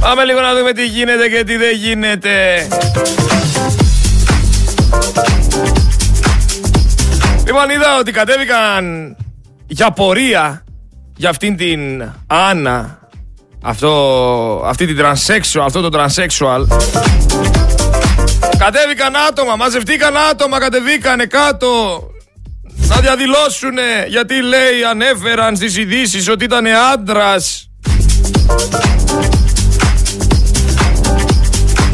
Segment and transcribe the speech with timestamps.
[0.00, 2.66] Πάμε λίγο να δούμε τι γίνεται και τι δεν γίνεται.
[7.46, 9.16] Λοιπόν, είδα ότι κατέβηκαν
[9.66, 10.64] για πορεία
[11.16, 12.98] για αυτήν την Άννα,
[13.62, 16.66] αυτό, αυτή την transsexual, αυτό το transsexual.
[18.58, 22.02] Κατέβηκαν άτομα, μαζευτήκαν άτομα, κατεβήκανε κάτω
[22.88, 23.76] να διαδηλώσουν
[24.08, 27.70] γιατί λέει ανέφεραν στις ειδήσεις ότι ήταν άντρας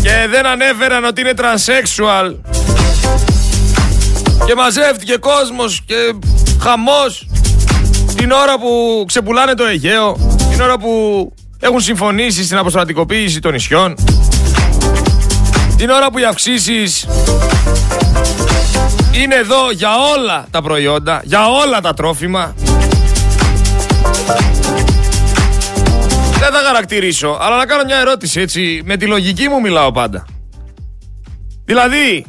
[0.07, 2.35] και δεν ανέφεραν ότι είναι τρανσέξουαλ
[4.47, 5.95] και μαζεύτηκε κόσμος και
[6.63, 7.29] χαμός
[8.17, 13.95] την ώρα που ξεπουλάνε το Αιγαίο, την ώρα που έχουν συμφωνήσει στην αποστρατικοποίηση των νησιών,
[15.77, 17.09] την ώρα που οι αυξήσεις
[19.13, 22.55] είναι εδώ για όλα τα προϊόντα, για όλα τα τρόφιμα.
[26.39, 30.27] Δεν θα χαρακτηρίσω, αλλά να κάνω μια ερώτηση έτσι, με τη λογική μου μιλάω πάντα.
[31.65, 32.27] Δηλαδή,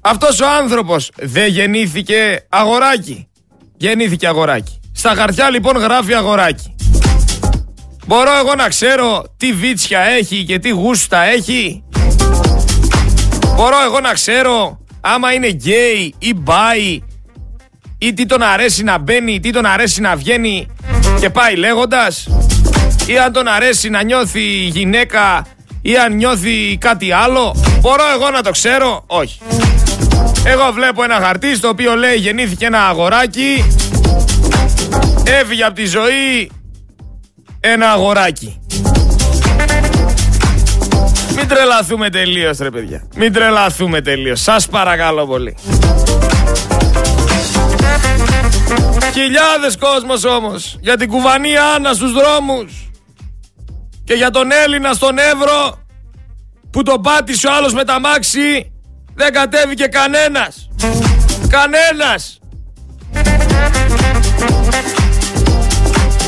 [0.00, 3.28] αυτός ο άνθρωπος δεν γεννήθηκε αγοράκι.
[3.76, 4.80] Γεννήθηκε αγοράκι.
[4.92, 6.74] Στα χαρτιά λοιπόν γράφει αγοράκι.
[8.06, 11.84] Μπορώ εγώ να ξέρω τι βίτσια έχει και τι γούστα έχει;
[13.54, 17.00] Μπορώ εγώ να ξέρω άμα είναι γκέι ή μπάι
[17.98, 20.66] ή τι τον αρέσει να μπαίνει, τι τον αρέσει να βγαίνει;
[21.20, 22.28] Και πάει λέγοντας
[23.06, 25.46] ή αν τον αρέσει να νιώθει γυναίκα
[25.82, 27.56] ή αν νιώθει κάτι άλλο.
[27.80, 29.04] Μπορώ εγώ να το ξέρω.
[29.06, 29.40] Όχι.
[30.44, 33.64] Εγώ βλέπω ένα χαρτί στο οποίο λέει γεννήθηκε ένα αγοράκι
[35.24, 36.50] Έφυγε από τη ζωή
[37.60, 38.60] ένα αγοράκι
[41.36, 45.56] Μην τρελαθούμε τελείως ρε παιδιά Μην τρελαθούμε τελείως Σας παρακαλώ πολύ
[49.12, 52.90] Χιλιάδες κόσμος όμως Για την κουβανή Άννα στους δρόμους
[54.04, 55.86] Και για τον Έλληνα στον Εύρο
[56.70, 58.72] Που τον πάτησε ο άλλος με τα μάξι
[59.14, 60.68] δεν κατέβηκε κανένας.
[61.48, 62.38] Κανένας.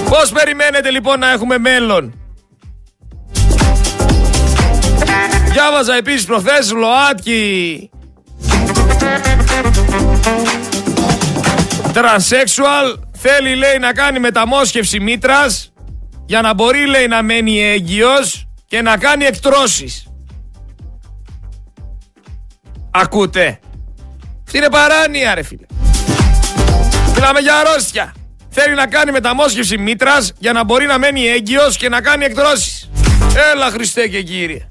[0.09, 2.15] Πώς περιμένετε λοιπόν να έχουμε μέλλον;
[5.51, 7.91] Διάβαζα επίσης προχθές ΛΟΑΤΚΙ
[11.95, 15.73] Τρανσέξουαλ θέλει λέει να κάνει μεταμόσχευση μήτρας
[16.27, 20.07] για να μπορεί λέει να μένει έγκυος και να κάνει εκτρώσεις.
[22.91, 23.59] Ακούτε.
[24.47, 25.67] Αυτή είναι παράνοια ρε φίλε.
[27.15, 28.15] Μιλάμε για αρρώστια.
[28.51, 32.91] Θέλει να κάνει μεταμόσχευση μήτρας για να μπορεί να μένει έγκυος και να κάνει εκτρώσεις.
[33.53, 34.69] Έλα Χριστέ και Κύριε.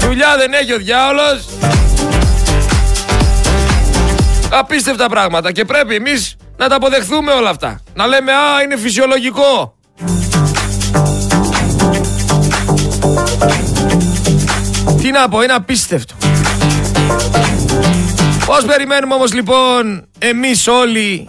[0.00, 1.46] Δουλειά δεν έχει ο διάολος.
[4.50, 7.80] Απίστευτα πράγματα και πρέπει εμείς να τα αποδεχθούμε όλα αυτά.
[7.94, 9.74] Να λέμε α είναι φυσιολογικό.
[15.02, 16.14] Τι να πω, είναι απίστευτο.
[18.46, 21.28] Πώς περιμένουμε όμως λοιπόν εμείς όλοι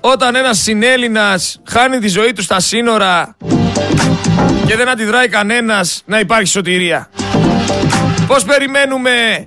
[0.00, 3.36] όταν ένας συνέλληνας χάνει τη ζωή του στα σύνορα
[4.66, 7.10] και δεν αντιδράει κανένας να υπάρχει σωτηρία.
[8.26, 9.46] Πώς περιμένουμε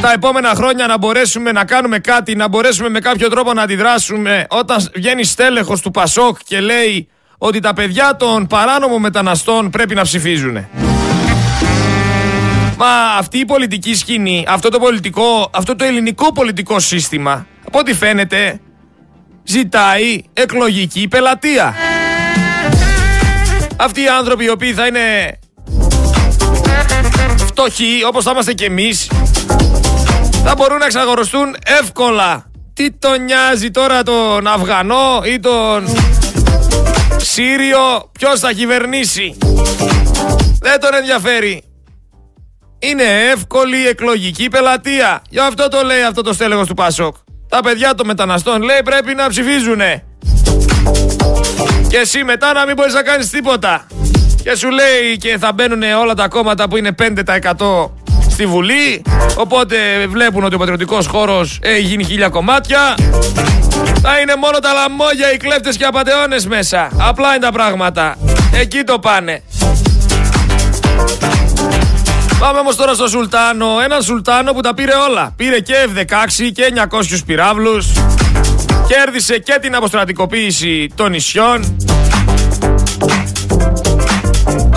[0.00, 4.46] τα επόμενα χρόνια να μπορέσουμε να κάνουμε κάτι, να μπορέσουμε με κάποιο τρόπο να αντιδράσουμε
[4.48, 7.08] όταν βγαίνει στέλεχος του Πασόκ και λέει
[7.38, 10.66] ότι τα παιδιά των παράνομων μεταναστών πρέπει να ψηφίζουν.
[12.76, 12.86] Μα
[13.18, 18.60] αυτή η πολιτική σκηνή, αυτό το πολιτικό, αυτό το ελληνικό πολιτικό σύστημα, από ό,τι φαίνεται,
[19.44, 21.74] ζητάει εκλογική πελατεία.
[23.76, 25.38] Αυτοί οι άνθρωποι οι οποίοι θα είναι
[27.36, 29.10] φτωχοί, όπως θα είμαστε κι εμείς,
[30.48, 32.50] θα μπορούν να εξαγορωστούν εύκολα.
[32.74, 35.84] Τι τον νοιάζει τώρα τον Αφγανό ή τον
[37.16, 39.36] Σύριο, ποιος θα κυβερνήσει;
[40.60, 41.64] Δεν τον ενδιαφέρει
[42.78, 45.22] είναι εύκολη εκλογική πελατεία.
[45.28, 47.16] Γι' αυτό το λέει αυτό το στέλεγος του Πασόκ.
[47.48, 50.04] Τα παιδιά των μεταναστών λέει πρέπει να ψηφίζουνε.
[51.88, 53.86] Και εσύ μετά να μην μπορείς να κάνεις τίποτα.
[54.42, 57.90] Και σου λέει και θα μπαίνουν όλα τα κόμματα που είναι 5%
[58.38, 59.02] στη Βουλή.
[59.36, 59.76] Οπότε
[60.08, 62.94] βλέπουν ότι ο πατριωτικός χώρος έχει γίνει χίλια κομμάτια.
[64.02, 66.90] Θα είναι μόνο τα λαμόγια, οι κλέφτες και απατεώνες μέσα.
[66.98, 68.16] Απλά είναι τα πράγματα.
[68.52, 69.42] Εκεί το πάνε.
[72.38, 73.66] Πάμε όμως τώρα στο Σουλτάνο.
[73.84, 75.32] Έναν Σουλτάνο που τα πήρε όλα.
[75.36, 77.86] Πήρε και F-16 και 900 πυράβλους.
[78.88, 81.76] Κέρδισε και την αποστρατικοποίηση των νησιών.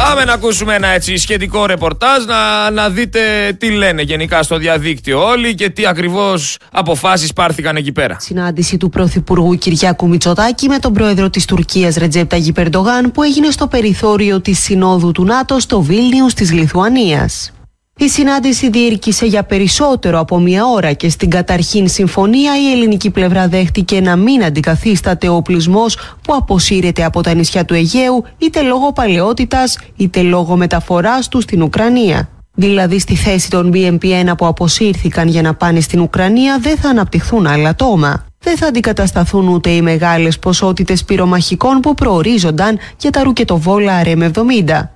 [0.04, 3.20] Πάμε να ακούσουμε ένα έτσι σχετικό ρεπορτάζ να, να δείτε
[3.60, 8.18] τι λένε γενικά στο διαδίκτυο όλοι και τι ακριβώς αποφάσεις πάρθηκαν εκεί πέρα.
[8.20, 13.68] Συνάντηση του Πρωθυπουργού Κυριάκου Μητσοτάκη με τον πρόεδρο της Τουρκίας Ρετζέπτα Γιπερντογάν που έγινε στο
[13.68, 17.52] περιθώριο της Συνόδου του ΝΑΤΟ στο Βίλνιους της Λιθουανίας.
[18.02, 23.48] Η συνάντηση διήρκησε για περισσότερο από μία ώρα και στην καταρχήν συμφωνία η ελληνική πλευρά
[23.48, 28.94] δέχτηκε να μην αντικαθίσταται ο οπλισμός που αποσύρεται από τα νησιά του Αιγαίου είτε λόγω
[28.94, 32.30] παλαιότητας είτε λόγω μεταφοράς τους στην Ουκρανία.
[32.54, 37.48] Δηλαδή στη θέση των BMP-1 που αποσύρθηκαν για να πάνε στην Ουκρανία δεν θα αναπτυχθούν
[37.48, 38.26] άλλα τόμα.
[38.40, 44.88] Δεν θα αντικατασταθούν ούτε οι μεγάλες ποσότητες πυρομαχικών που προορίζονταν για τα ρουκετοβόλα RM70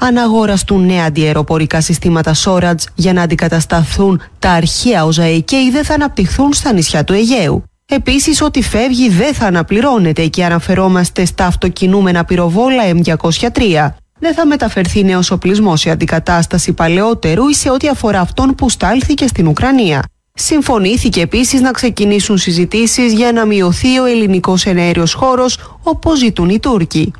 [0.00, 6.52] αναγοραστούν νέα αντιεροπορικά συστήματα Σόρατζ για να αντικατασταθούν τα αρχαία ΟΖΑΕ και δεν θα αναπτυχθούν
[6.52, 7.64] στα νησιά του Αιγαίου.
[7.86, 13.90] Επίσης, ό,τι φεύγει δεν θα αναπληρώνεται και αναφερόμαστε στα αυτοκινούμενα πυροβόλα M203.
[14.18, 19.26] Δεν θα μεταφερθεί νέος οπλισμός σε αντικατάσταση παλαιότερου ή σε ό,τι αφορά αυτόν που στάλθηκε
[19.26, 20.02] στην Ουκρανία.
[20.34, 26.58] Συμφωνήθηκε επίσης να ξεκινήσουν συζητήσεις για να μειωθεί ο ελληνικός εναέριος χώρος, όπως ζητούν οι
[26.58, 27.12] Τούρκοι.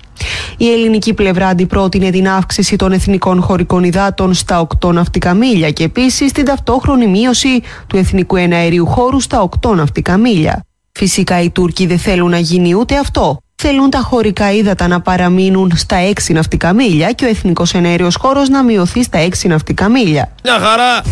[0.62, 5.84] Η ελληνική πλευρά αντιπρότεινε την αύξηση των εθνικών χωρικών υδάτων στα 8 ναυτικά μίλια και
[5.84, 10.64] επίσης την ταυτόχρονη μείωση του εθνικού εναερίου χώρου στα 8 ναυτικά μίλια.
[10.92, 13.38] Φυσικά οι Τούρκοι δεν θέλουν να γίνει ούτε αυτό.
[13.54, 15.96] Θέλουν τα χωρικά ύδατα να παραμείνουν στα
[16.28, 20.32] 6 ναυτικά μίλια και ο εθνικός εναέριος χώρος να μειωθεί στα 6 ναυτικά μίλια.
[20.42, 21.02] Μια χαρά!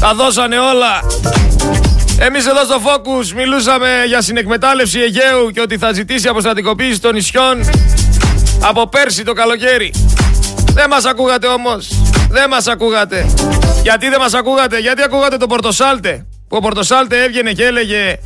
[0.00, 1.02] Τα δώσανε όλα!
[2.18, 7.58] Εμείς εδώ στο Focus μιλούσαμε για συνεκμετάλλευση Αιγαίου και ότι θα ζητήσει αποστατικοποίηση των νησιών
[8.68, 9.94] από πέρσι το καλοκαίρι.
[10.72, 11.88] Δεν μας ακούγατε όμως.
[12.30, 13.26] Δεν μας ακούγατε.
[13.82, 18.18] Γιατί δεν μας ακούγατε; Γιατί ακούγατε τον Πορτοσάλτε; Που ο Πορτοσάλτε έβγαινε και έλεγε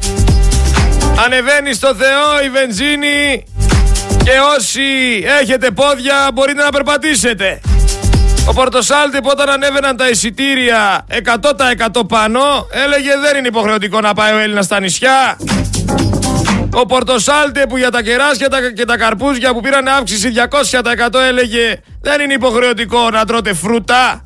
[1.25, 3.45] Ανεβαίνει στο Θεό η βενζίνη
[4.25, 4.81] και όσοι
[5.41, 7.61] έχετε πόδια μπορείτε να περπατήσετε.
[8.49, 11.07] Ο Πορτοσάλτε που όταν ανέβαιναν τα εισιτήρια
[11.97, 12.41] 100% πάνω
[12.71, 15.37] έλεγε δεν είναι υποχρεωτικό να πάει ο Έλληνας στα νησιά.
[16.73, 20.33] Ο Πορτοσάλτε που για τα κεράσια και τα καρπούζια που πήραν αύξηση
[21.11, 24.25] 200% έλεγε δεν είναι υποχρεωτικό να τρώτε φρούτα.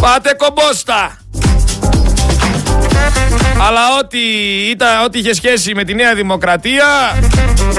[0.00, 1.18] Πάτε κομπόστα.
[3.68, 4.18] Αλλά ό,τι,
[4.70, 6.86] ήταν, ό,τι είχε σχέση με τη Νέα Δημοκρατία,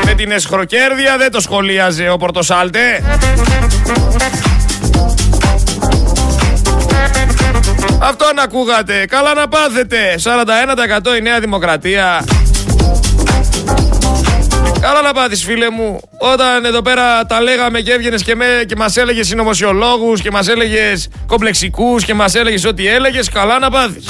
[0.05, 3.03] με την εσχροκέρδεια δεν το σχολίαζε ο Πορτοσάλτε.
[7.99, 9.05] Αυτό να ακούγατε.
[9.05, 9.97] Καλά να πάθετε.
[11.13, 12.23] 41% η Νέα Δημοκρατία.
[15.05, 15.99] Καλά να πάθεις φίλε μου.
[16.17, 20.47] Όταν εδώ πέρα τα λέγαμε και έβγαινες και, με, και μας έλεγες συνωμοσιολόγους και μας
[20.47, 24.05] έλεγες κομπλεξικούς και μας έλεγες ό,τι έλεγες, καλά να πάθεις.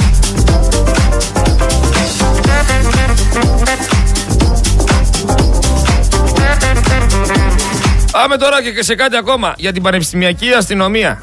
[8.11, 11.21] Πάμε τώρα και σε κάτι ακόμα για την πανεπιστημιακή αστυνομία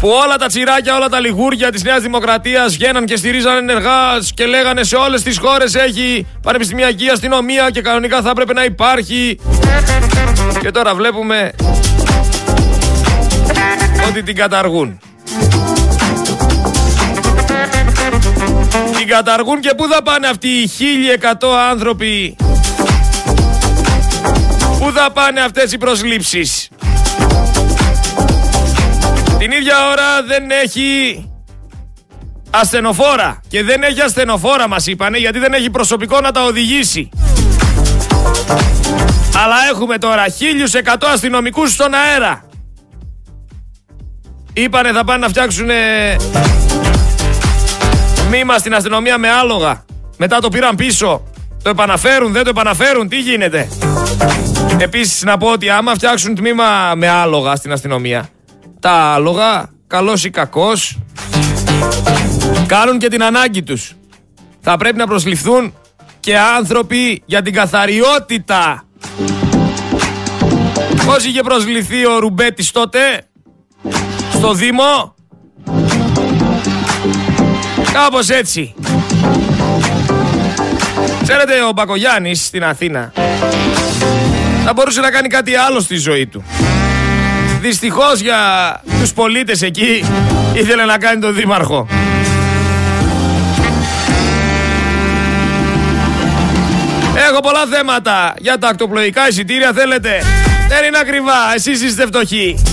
[0.00, 4.46] που όλα τα τσιράκια, όλα τα λιγούρια της Νέας Δημοκρατίας βγαίναν και στηρίζαν ενεργά και
[4.46, 9.38] λέγανε σε όλες τις χώρες έχει πανεπιστημιακή αστυνομία και κανονικά θα έπρεπε να υπάρχει.
[10.60, 11.52] Και τώρα βλέπουμε
[14.08, 15.00] ότι την καταργούν.
[18.96, 20.70] Την καταργούν και πού θα πάνε αυτοί οι
[21.40, 22.36] 1100 άνθρωποι
[24.78, 26.68] Πού θα πάνε αυτές οι προσλήψεις
[29.40, 31.24] την ίδια ώρα δεν έχει
[32.50, 33.40] ασθενοφόρα.
[33.48, 37.08] Και δεν έχει ασθενοφόρα μας είπανε γιατί δεν έχει προσωπικό να τα οδηγήσει.
[39.44, 42.44] Αλλά έχουμε τώρα 1100 αστυνομικούς στον αέρα.
[44.52, 45.68] Είπανε θα πάνε να φτιάξουν
[48.30, 49.84] μήμα στην αστυνομία με άλογα.
[50.16, 51.22] Μετά το πήραν πίσω.
[51.62, 53.08] Το επαναφέρουν, δεν το επαναφέρουν.
[53.08, 53.68] Τι γίνεται;
[54.78, 58.28] Επίσης να πω ότι άμα φτιάξουν τμήμα με άλογα στην αστυνομία
[58.80, 60.98] τα άλογα, καλός ή κακός,
[62.66, 63.94] κάνουν και την ανάγκη τους.
[64.60, 65.74] Θα πρέπει να προσληφθούν
[66.20, 68.84] και άνθρωποι για την καθαριότητα.
[71.06, 72.98] Πώς είχε προσληφθεί ο Ρουμπέτης τότε,
[74.32, 75.14] στο Δήμο,
[77.92, 78.74] κάπως έτσι.
[81.22, 83.12] Ξέρετε, ο Μπακογιάννης στην Αθήνα
[84.64, 86.44] θα μπορούσε να κάνει κάτι άλλο στη ζωή του.
[87.60, 88.40] Δυστυχώς για
[89.00, 90.04] τους πολίτες εκεί
[90.54, 91.86] ήθελε να κάνει τον δήμαρχο.
[97.30, 100.22] Έχω πολλά θέματα για τα ακτοπλοϊκά εισιτήρια θέλετε;
[100.68, 102.64] Δεν είναι ακριβά, εσείς είστε φτωχοί.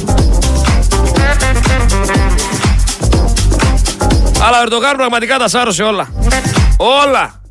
[4.42, 6.10] Αλλά ο Ερντογάν πραγματικά τα σάρωσε όλα.
[6.78, 7.42] Όλα.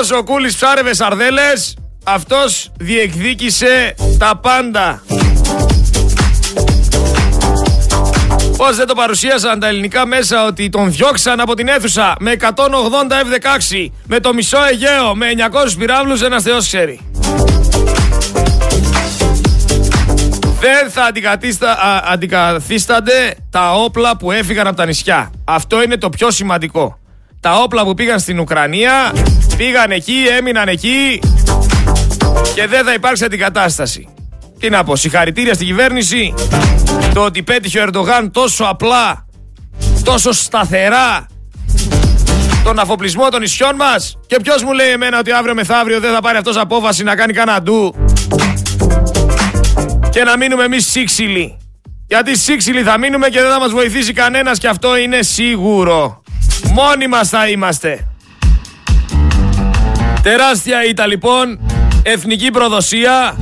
[0.00, 5.02] Όσο ο Κούλης ψάρευε σαρδέλες, αυτός διεκδίκησε τα πάντα.
[8.56, 12.46] Πώς δεν το παρουσίασαν τα ελληνικά μέσα ότι τον διώξαν από την αίθουσα με 180
[12.46, 17.00] F-16, με το μισό Αιγαίο, με 900 πυράβλους, ένας θεός ξέρει.
[20.60, 21.12] Δεν θα
[22.12, 25.30] αντικαθίστανται τα όπλα που έφυγαν από τα νησιά.
[25.44, 26.98] Αυτό είναι το πιο σημαντικό.
[27.40, 29.12] Τα όπλα που πήγαν στην Ουκρανία
[29.56, 31.20] πήγαν εκεί, έμειναν εκεί
[32.54, 34.08] και δεν θα υπάρξει αντικατάσταση.
[34.58, 36.34] Τι να πω, συγχαρητήρια στην κυβέρνηση
[37.14, 39.26] το ότι πέτυχε ο Ερντογάν τόσο απλά,
[40.04, 41.26] τόσο σταθερά
[42.64, 46.20] τον αφοπλισμό των νησιών μας και ποιος μου λέει εμένα ότι αύριο μεθαύριο δεν θα
[46.20, 47.94] πάρει αυτός απόφαση να κάνει κανένα ντου
[50.10, 51.56] και να μείνουμε εμείς σύξυλοι.
[52.06, 56.22] Γιατί σύξυλοι θα μείνουμε και δεν θα μας βοηθήσει κανένας και αυτό είναι σίγουρο.
[56.72, 58.06] Μόνοι μας θα είμαστε.
[60.22, 61.60] Τεράστια ήττα λοιπόν,
[62.02, 63.36] εθνική προδοσία.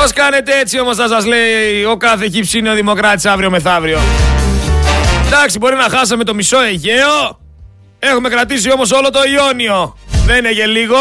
[0.00, 4.00] Πώς κάνετε έτσι όμως θα σας λέει ο κάθε κυψίνιο δημοκράτης αύριο μεθαύριο.
[5.26, 7.40] Εντάξει μπορεί να χάσαμε το μισό Αιγαίο.
[7.98, 9.96] Έχουμε κρατήσει όμως όλο το Ιόνιο.
[10.26, 10.96] Δεν είναι και λίγο.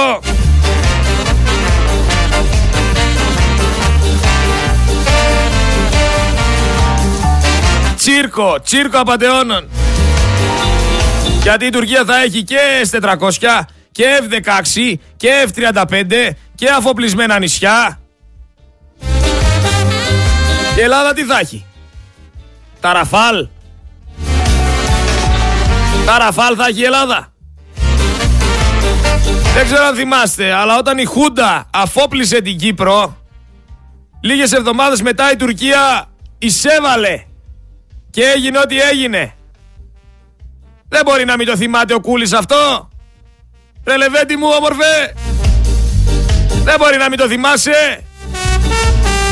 [7.96, 9.70] Τσίρκο, τσίρκο απαταιώνων.
[11.42, 12.58] Γιατί η Τουρκία θα έχει και
[12.92, 17.99] S400 και F16 και F35 και αφοπλισμένα νησιά.
[20.80, 21.66] Και η Ελλάδα τι θα έχει;
[22.80, 23.48] Τα Ραφάλ.
[26.06, 27.34] Τα Ραφάλ θα έχει η Ελλάδα;
[29.54, 33.18] Δεν ξέρω αν θυμάστε, αλλά όταν η Χούντα αφόπλησε την Κύπρο,
[34.22, 37.24] λίγες εβδομάδες μετά η Τουρκία εισέβαλε
[38.10, 39.34] και έγινε ό,τι έγινε.
[40.90, 42.90] Δεν μπορεί να μην το θυμάται ο Κούλης αυτό.
[43.84, 43.96] Ρε
[44.40, 45.14] μου όμορφε.
[46.64, 48.04] Δεν μπορεί να μην το θυμάσαι.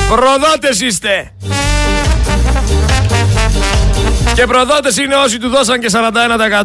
[0.07, 1.31] Προδότες είστε.
[4.33, 5.89] Και προδότες είναι όσοι του δώσαν και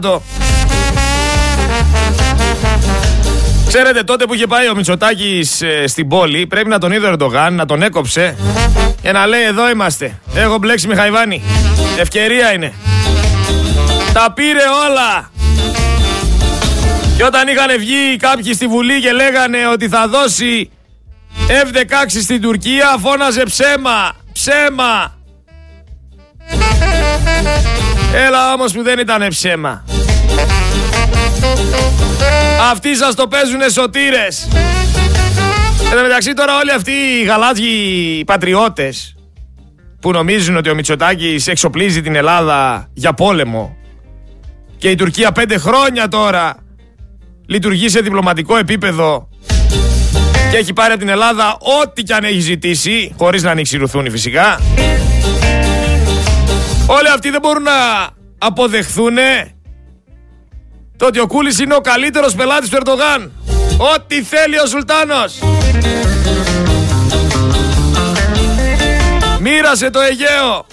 [0.03, 0.21] 41%.
[3.67, 7.09] Ξέρετε, τότε που είχε πάει ο Μητσοτάκης ε, στην πόλη, πρέπει να τον είδε ο
[7.09, 8.37] Ερντογάν, να τον έκοψε
[9.03, 10.19] και να λέει: Εδώ είμαστε.
[10.35, 11.43] Έχω μπλέξει με Χαϊβάνι.
[11.99, 12.73] Ευκαιρία είναι.
[14.13, 15.31] Τα πήρε όλα.
[17.17, 20.71] Και όταν είχαν βγει κάποιοι στη Βουλή και λέγανε ότι θα δώσει
[21.49, 24.13] F-16 στην Τουρκία, φώναζε ψέμα.
[24.33, 25.17] Ψέμα.
[28.15, 29.85] Έλα όμως που δεν ήταν ψέμα.
[32.71, 34.49] Αυτοί σας το παίζουνε σωτήρες.
[35.91, 39.15] Εν τω μεταξύ τώρα όλοι αυτοί οι γαλάζιοι πατριώτες
[40.01, 43.77] που νομίζουν ότι ο Μητσοτάκης εξοπλίζει την Ελλάδα για πόλεμο
[44.77, 46.57] και η Τουρκία πέντε χρόνια τώρα
[47.47, 49.29] λειτουργεί σε διπλωματικό επίπεδο
[50.52, 53.80] και έχει πάρει από την Ελλάδα ό,τι κι αν έχει ζητήσει, χωρίς να ανοίξει
[54.11, 54.61] φυσικά.
[56.87, 57.73] Όλοι αυτοί δεν μπορούν να
[58.38, 59.16] αποδεχθούν
[60.97, 63.32] το ότι ο Κούλης είναι ο καλύτερος πελάτης του Ερντογάν.
[63.94, 65.38] Ό,τι θέλει ο Σουλτάνος.
[69.40, 70.66] Μοίρασε το Αιγαίο.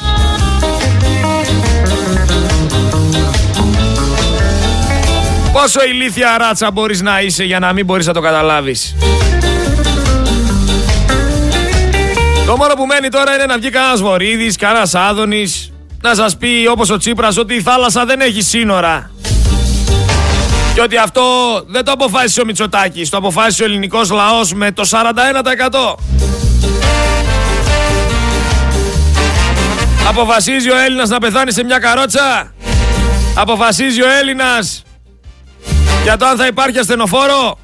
[5.54, 8.96] Πόσο ηλίθια ράτσα μπορείς να είσαι για να μην μπορείς να το καταλάβεις.
[12.50, 16.68] Το μόνο που μένει τώρα είναι να βγει κανένας Βορύδης, κανένας Άδωνης, να σας πει
[16.72, 19.12] όπως ο Τσίπρας ότι η θάλασσα δεν έχει σύνορα.
[20.74, 21.24] Και ότι αυτό
[21.68, 25.96] δεν το αποφάσισε ο Μητσοτάκης, το αποφάσισε ο ελληνικός λαός με το 41%.
[30.08, 32.54] Αποφασίζει ο Έλληνας να πεθάνει σε μια καρότσα.
[33.36, 34.84] Αποφασίζει ο Έλληνας
[36.04, 37.58] για το αν θα υπάρχει ασθενοφόρο.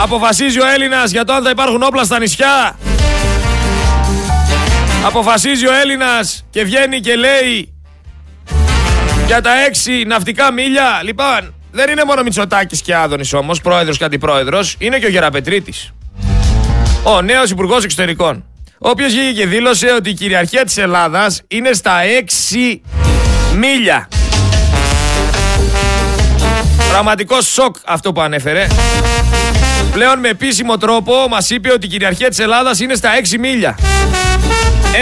[0.00, 2.76] Αποφασίζει ο Έλληνας για το αν θα υπάρχουν όπλα στα νησιά.
[5.04, 7.74] Αποφασίζει ο Έλληνας και βγαίνει και λέει
[9.26, 11.00] για τα έξι ναυτικά μίλια.
[11.02, 15.92] Λοιπόν, δεν είναι μόνο Μητσοτάκης και Άδωνης όμως, πρόεδρος και αντιπρόεδρος, είναι και ο Γεραπετρίτης.
[17.02, 18.44] Ο νέος Υπουργός Εξωτερικών.
[18.78, 22.82] Ο οποίος βγήκε και δήλωσε ότι η κυριαρχία της Ελλάδας είναι στα 6
[23.56, 24.08] μίλια.
[26.90, 28.66] Πραγματικό σοκ αυτό που ανέφερε.
[29.92, 33.78] Πλέον με επίσημο τρόπο μας είπε ότι η κυριαρχία της Ελλάδας είναι στα 6 μίλια.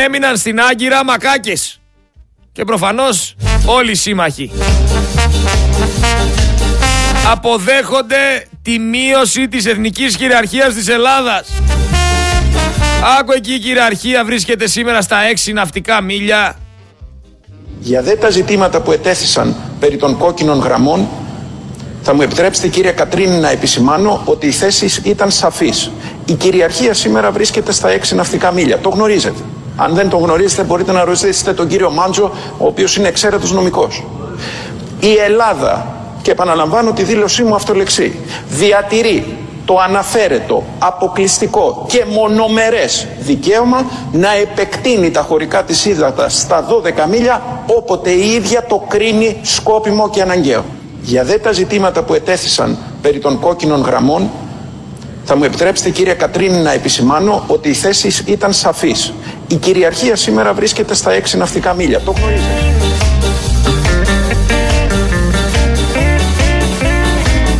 [0.04, 1.80] Έμειναν στην Άγκυρα μακάκες.
[2.52, 3.34] Και προφανώς
[3.66, 4.50] όλοι οι σύμμαχοι
[7.32, 11.48] αποδέχονται τη μείωση της εθνικής κυριαρχίας της Ελλάδας.
[13.20, 16.56] Άκου εκεί η κυριαρχία βρίσκεται σήμερα στα έξι ναυτικά μίλια.
[17.80, 21.08] Για δε τα ζητήματα που ετέθησαν περί των κόκκινων γραμμών,
[22.02, 25.90] θα μου επιτρέψετε κύριε Κατρίνη να επισημάνω ότι οι θέσεις ήταν σαφείς.
[26.24, 28.78] Η κυριαρχία σήμερα βρίσκεται στα έξι ναυτικά μίλια.
[28.78, 29.40] Το γνωρίζετε.
[29.76, 34.04] Αν δεν το γνωρίζετε, μπορείτε να ρωτήσετε τον κύριο Μάντζο, ο οποίος είναι εξαίρετος νομικός.
[35.00, 35.86] Η Ελλάδα,
[36.22, 45.10] και επαναλαμβάνω τη δήλωσή μου αυτολεξή, διατηρεί το αναφέρετο, αποκλειστικό και μονομερές δικαίωμα να επεκτείνει
[45.10, 46.66] τα χωρικά της ύδατα στα
[47.04, 50.64] 12 μίλια όποτε η ίδια το κρίνει σκόπιμο και αναγκαίο.
[51.02, 54.30] Για δε τα ζητήματα που ετέθησαν περί των κόκκινων γραμμών
[55.24, 59.12] θα μου επιτρέψετε κύριε Κατρίνη να επισημάνω ότι οι θέσεις ήταν σαφείς.
[59.54, 62.00] Η κυριαρχία σήμερα βρίσκεται στα 6 ναυτικά μίλια.
[62.00, 62.50] Το γνωρίζετε.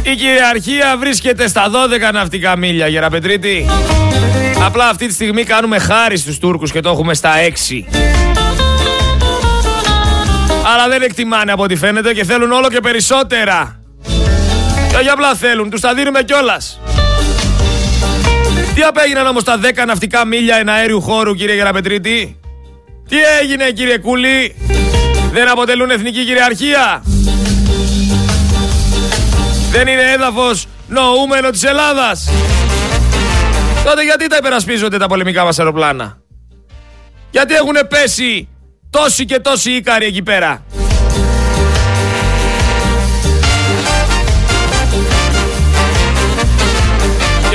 [0.02, 1.70] Η κυριαρχία βρίσκεται στα
[2.08, 3.66] 12 ναυτικά μίλια, Γεραπετρίτη.
[4.64, 7.84] Απλά αυτή τη στιγμή κάνουμε χάρη στους Τούρκους και το έχουμε στα 6.
[10.74, 13.80] Αλλά δεν εκτιμάνε από ό,τι φαίνεται και θέλουν όλο και περισσότερα.
[14.90, 16.80] Και όχι απλά θέλουν, τους τα δίνουμε κιόλας.
[18.74, 22.40] Τι απέγιναν όμως τα 10 ναυτικά μίλια εναέριου χώρου, κύριε Γεραπετρίτη;
[23.08, 24.54] Τι έγινε, κύριε Κούλη;
[25.32, 27.02] Δεν αποτελούν εθνική κυριαρχία;
[29.70, 32.28] Δεν είναι έδαφος νοούμενο της Ελλάδας;
[33.84, 36.18] Τότε γιατί τα υπερασπίζονται τα πολεμικά μας αεροπλάνα;
[37.30, 38.48] Γιατί έχουν πέσει
[38.90, 40.64] τόσοι και τόσοι ίκαροι εκεί πέρα;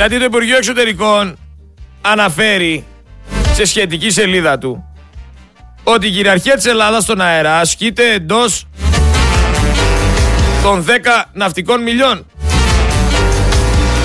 [0.00, 1.38] Γιατί το Υπουργείο Εξωτερικών
[2.00, 2.84] αναφέρει
[3.52, 4.84] σε σχετική σελίδα του
[5.84, 8.66] ότι η κυριαρχία της Ελλάδας στον αέρα ασκείται εντός
[10.62, 10.88] των 10
[11.32, 12.26] ναυτικών μιλιών.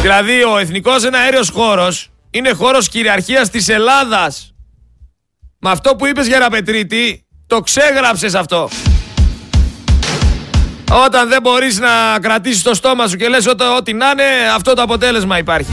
[0.02, 4.54] Δηλαδή ο εθνικός εναέριος χώρος είναι χώρος κυριαρχίας της Ελλάδας.
[5.60, 8.70] Με αυτό που είπες Γεραπετρίτη το ξέγραψες αυτό.
[10.92, 14.24] Όταν δεν μπορείς να κρατήσεις το στόμα σου και λες ό,τι να είναι
[14.56, 15.72] αυτό το αποτέλεσμα υπάρχει.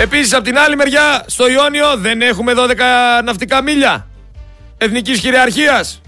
[0.00, 4.06] Επίσης από την άλλη μεριά στο Ιόνιο δεν έχουμε 12 ναυτικά μίλια
[4.78, 6.00] εθνικής κυριαρχίας.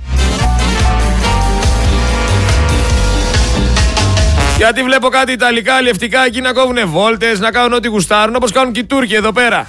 [4.57, 8.73] Γιατί βλέπω κάτι Ιταλικά, αλλιευτικά εκεί να κόβουν βόλτες, να κάνουν ό,τι γουστάρουν, όπως κάνουν
[8.73, 9.67] και οι Τούρκοι εδώ πέρα.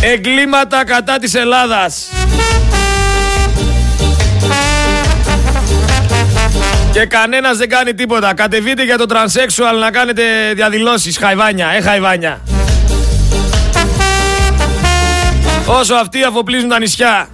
[0.00, 2.08] Εγκλήματα κατά της Ελλάδας.
[6.92, 8.34] Και κανένας δεν κάνει τίποτα.
[8.34, 10.22] Κατεβείτε για το τρανσέξουαλ να κάνετε
[10.54, 11.18] διαδηλώσεις.
[11.18, 12.40] Χαϊβάνια, ε χαϊβάνια.
[15.66, 17.28] Όσο αυτοί αφοπλίζουν τα νησιά.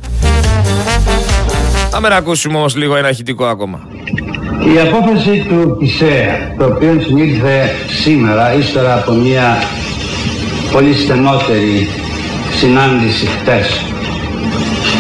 [1.90, 3.88] Θα με ακούσουμε όμως λίγο ένα ηχητικό ακόμα.
[4.74, 7.70] Η απόφαση του ΚΙΣΕΑ, το οποίο συνήλθε
[8.02, 9.62] σήμερα, ύστερα από μια
[10.72, 11.88] πολύ στενότερη
[12.56, 13.84] συνάντηση χτες,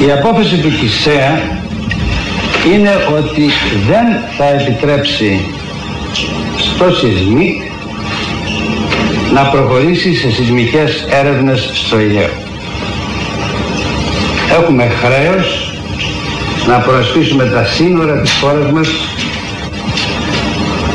[0.06, 1.57] η απόφαση του ΚΙΣΕΑ
[2.72, 3.50] είναι ότι
[3.88, 5.40] δεν θα επιτρέψει
[6.56, 7.70] στο σεισμί
[9.32, 12.30] να προχωρήσει σε σεισμικές έρευνες στο Αιγαίο.
[14.60, 15.72] Έχουμε χρέος
[16.66, 18.88] να προασπίσουμε τα σύνορα της χώρας μας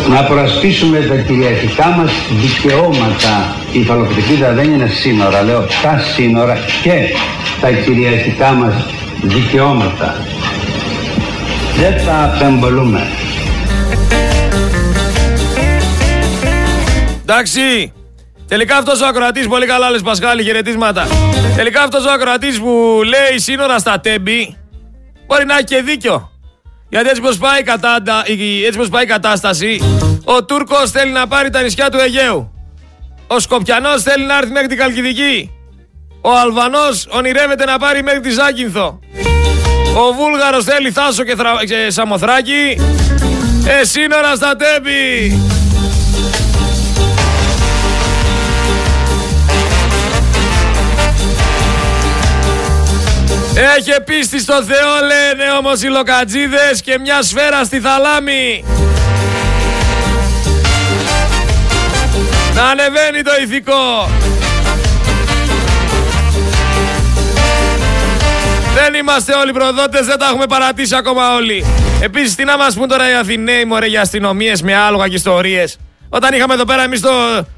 [0.09, 3.55] να προασπίσουμε τα κυριαρχικά μας δικαιώματα.
[3.71, 7.15] Η υφαλοκρηπίδα δεν είναι σύνορα, λέω τα σύνορα και
[7.61, 8.73] τα κυριαρχικά μας
[9.21, 10.32] δικαιώματα.
[11.83, 13.01] Δεν τα απεμπολούμε.
[17.21, 17.93] Εντάξει,
[18.47, 21.07] Τελικά αυτός ο ακροατής, πολύ καλά λες Πασχάλη, χαιρετίσματα.
[21.55, 24.57] Τελικά αυτός ο ακροατής που λέει σύνορα στα τέμπη,
[25.27, 26.31] μπορεί να έχει και δίκιο.
[26.89, 28.23] Γιατί έτσι πως πάει, κατάντα,
[28.65, 29.81] έτσι πως πάει η κατάσταση,
[30.23, 32.51] ο Τούρκος θέλει να πάρει τα νησιά του Αιγαίου.
[33.27, 35.51] Ο Σκοπιανός θέλει να έρθει μέχρι την Καλκιδική.
[36.21, 38.99] Ο Αλβανός ονειρεύεται να πάρει μέχρι τη Ζάκυνθο.
[39.95, 41.65] Ο Βούλγαρος θέλει Θάσο και, θρα...
[41.65, 42.81] και Σαμοθράκη.
[43.81, 45.41] Ε, σύνορα στα τέμπη.
[53.75, 58.63] Έχει πίστη στο Θεό λένε όμως οι λοκατζίδες και μια σφαίρα στη θαλάμη.
[62.53, 64.09] Να ανεβαίνει το ηθικό.
[68.83, 71.65] Δεν είμαστε όλοι προδότες, δεν τα έχουμε παρατήσει ακόμα όλοι.
[72.01, 75.77] Επίσης, τι να μας πούν τώρα οι Αθηναίοι μωρέ για αστυνομίες με άλογα και ιστορίες;
[76.09, 77.09] Όταν είχαμε εδώ πέρα εμείς το,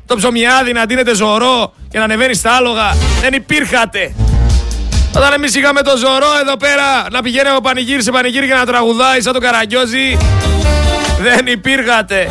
[0.06, 4.14] το ψωμιάδι να ντύνεται ζωρό και να ανεβαίνει στα άλογα, δεν υπήρχατε.
[5.16, 8.66] Όταν εμείς είχαμε το ζωρό εδώ πέρα να πηγαίνει από πανηγύρι σε πανηγύρι και να
[8.66, 10.18] τραγουδάει σαν τον Καραγκιόζη,
[11.22, 12.28] δεν υπήρχατε.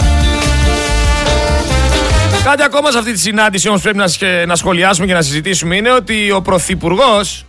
[2.44, 4.06] Κάτι ακόμα σε αυτή τη συνάντηση όμως πρέπει να,
[4.46, 7.44] να σχολιάσουμε και να συζητήσουμε είναι ότι ο Πρωθυπουργός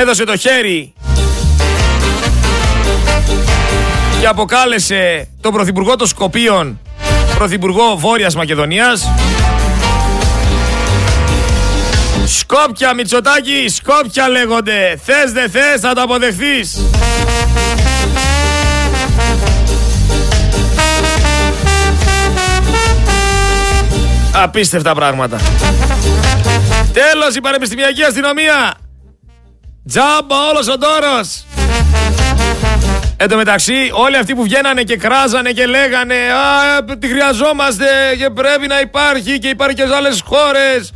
[0.00, 0.92] έδωσε το χέρι
[4.20, 6.78] και αποκάλεσε τον Πρωθυπουργό των Σκοπίων
[7.34, 9.08] πρωθυπουργό Βόρειας Μακεδονίας.
[12.26, 15.00] Σκόπια Μητσοτάκη, Σκόπια λέγονται.
[15.04, 16.80] Θες δεν θες θα το αποδεχθείς.
[24.32, 25.36] Απίστευτα πράγματα.
[26.92, 28.87] Τέλος η πανεπιστημιακή αστυνομία.
[29.88, 31.44] Τζάμπα όλος ο τόρος.
[33.16, 37.86] Εν τω μεταξύ, όλοι αυτοί που βγαίνανε και κράζανε και λέγανε Α, τη χρειαζόμαστε
[38.18, 40.92] και πρέπει να υπάρχει και υπάρχει και σε άλλες χώρες.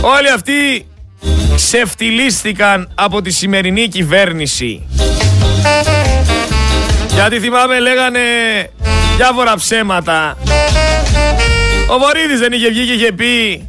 [0.00, 0.86] Όλοι αυτοί
[1.56, 4.86] ξεφτυλίστηκαν από τη σημερινή κυβέρνηση.
[7.14, 8.20] Γιατί θυμάμαι λέγανε
[9.16, 10.36] διάφορα ψέματα.
[11.88, 13.66] Ο Βορύδης δεν είχε βγει και είχε πει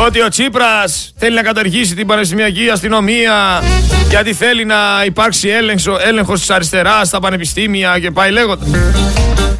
[0.00, 3.62] ότι ο Τσίπρας θέλει να καταργήσει την πανεπιστημιακή αστυνομία
[4.08, 8.66] γιατί θέλει να υπάρξει έλεγχο, έλεγχος της αριστεράς στα πανεπιστήμια και πάει λέγοντα.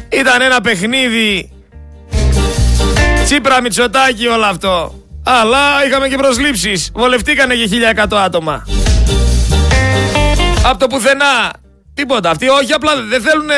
[0.09, 1.49] Ήταν ένα παιχνίδι
[3.23, 5.03] Τσίπρα Μητσοτάκη όλο αυτό.
[5.23, 6.91] Αλλά είχαμε και προσλήψεις.
[6.93, 8.65] Βολευτήκανε και 1100 άτομα.
[10.65, 11.53] Από το πουθενά.
[11.93, 12.29] Τίποτα.
[12.29, 13.49] Αυτοί όχι απλά δεν θέλουν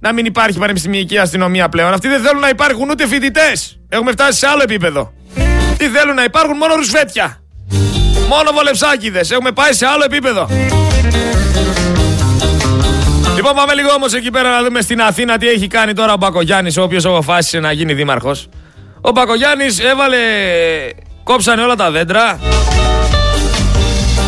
[0.00, 1.92] να μην υπάρχει πανεπιστημιακή αστυνομία πλέον.
[1.92, 3.78] Αυτοί δεν θέλουν να υπάρχουν ούτε φοιτητές.
[3.88, 5.12] Έχουμε φτάσει σε άλλο επίπεδο.
[5.78, 7.40] Τι θέλουν να υπάρχουν μόνο ρουσφέτια.
[8.28, 9.30] Μόνο βολεψάκιδες.
[9.30, 10.48] Έχουμε πάει σε άλλο επίπεδο.
[13.36, 16.16] Λοιπόν, πάμε λίγο όμως εκεί πέρα να δούμε στην Αθήνα τι έχει κάνει τώρα ο
[16.16, 18.48] Μπακογιάννης, ο οποίος αποφάσισε να γίνει δήμαρχος.
[19.00, 20.18] Ο Μπακογιάννης έβαλε.
[21.24, 22.38] Κόψανε όλα τα δέντρα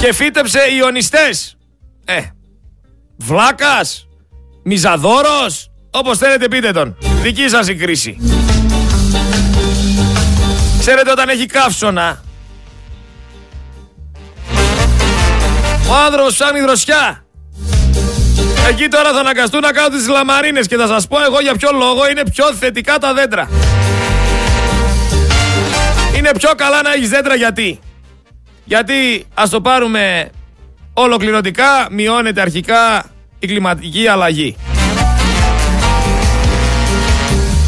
[0.01, 1.57] και φύτεψε ιονιστές.
[2.05, 2.21] Ε,
[3.17, 4.07] βλάκας,
[4.65, 6.97] μιζαδόρος, όπως θέλετε πείτε τον.
[7.23, 8.17] Δική σας η κρίση.
[10.93, 12.23] Ξέρετε όταν έχει καύσωνα.
[15.89, 17.25] Ο άνθρωπος ψάχνει δροσιά.
[18.69, 21.71] Εκεί τώρα θα αναγκαστούν να κάνουν τις λαμαρίνες και θα σας πω εγώ για ποιο
[21.73, 23.49] λόγο είναι πιο θετικά τα δέντρα.
[26.17, 27.81] Είναι πιο καλά να έχεις δέντρα γιατί;
[28.65, 30.31] Γιατί ας το πάρουμε
[30.93, 33.05] ολοκληρωτικά μειώνεται αρχικά
[33.39, 34.57] η κλιματική αλλαγή.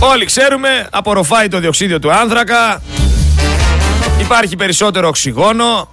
[0.04, 2.82] Όλοι ξέρουμε, απορροφάει το διοξίδιο του άνθρακα,
[4.32, 5.88] υπάρχει περισσότερο οξυγόνο,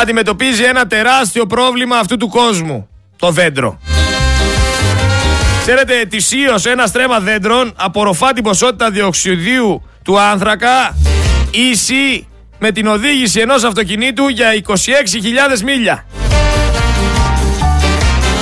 [0.00, 3.80] αντιμετωπίζει ένα τεράστιο πρόβλημα αυτού του κόσμου, το δέντρο.
[5.60, 10.96] Ξέρετε, ετησίως ένα στρέμμα δέντρων απορροφά την ποσότητα διοξιδίου του άνθρακα
[11.50, 16.06] ίση με την οδήγηση ενός αυτοκινήτου για 26.000 μίλια.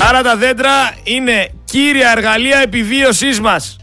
[0.08, 3.76] Άρα τα δέντρα είναι κύρια εργαλεία επιβίωσής μας.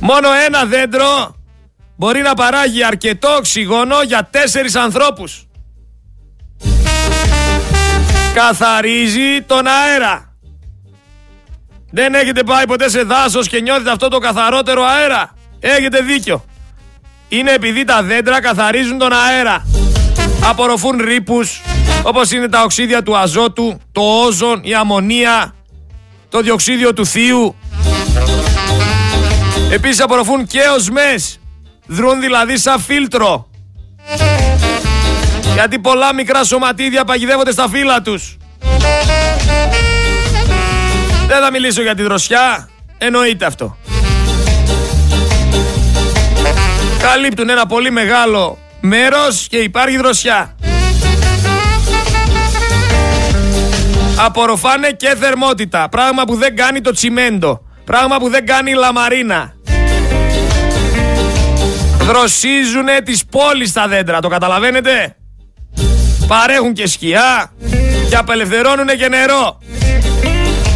[0.00, 1.34] Μόνο ένα δέντρο
[2.02, 5.46] μπορεί να παράγει αρκετό οξυγόνο για τέσσερις ανθρώπους.
[8.34, 10.36] Καθαρίζει τον αέρα.
[11.90, 15.34] Δεν έχετε πάει ποτέ σε δάσος και νιώθετε αυτό το καθαρότερο αέρα.
[15.60, 16.44] Έχετε δίκιο
[17.28, 19.66] είναι επειδή τα δέντρα καθαρίζουν τον αέρα.
[20.44, 21.60] Απορροφούν ρήπους
[22.02, 25.54] όπως είναι τα οξύδια του αζότου, το όζον, η αμμονία,
[26.28, 27.56] το διοξίδιο του θείου.
[29.70, 31.40] Επίσης απορροφούν και οσμές,
[31.92, 33.50] δρούν δηλαδή σαν φίλτρο.
[35.54, 38.36] Γιατί πολλά μικρά σωματίδια παγιδεύονται στα φύλλα τους.
[41.26, 43.76] Δεν θα μιλήσω για τη δροσιά, εννοείται αυτό.
[47.02, 50.56] καλύπτουν ένα πολύ μεγάλο μέρος και υπάρχει δροσιά.
[54.16, 59.54] Απορροφάνε και θερμότητα, πράγμα που δεν κάνει το τσιμέντο, πράγμα που δεν κάνει η λαμαρίνα.
[62.06, 65.16] Δροσίζουνε τις πόλεις τα δέντρα, το καταλαβαίνετε;
[66.26, 67.52] Παρέχουν και σκιά
[68.08, 69.58] και απελευθερώνουν και νερό.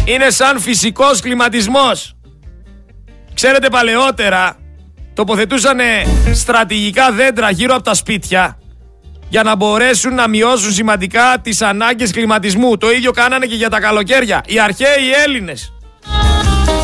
[0.05, 2.15] Είναι σαν φυσικός κλιματισμός.
[3.33, 4.57] Ξέρετε παλαιότερα
[5.13, 5.79] τοποθετούσαν
[6.33, 8.57] στρατηγικά δέντρα γύρω από τα σπίτια
[9.29, 12.77] για να μπορέσουν να μειώσουν σημαντικά τις ανάγκες κλιματισμού.
[12.77, 14.43] Το ίδιο κάνανε και για τα καλοκαίρια.
[14.45, 15.73] Οι αρχαίοι Έλληνες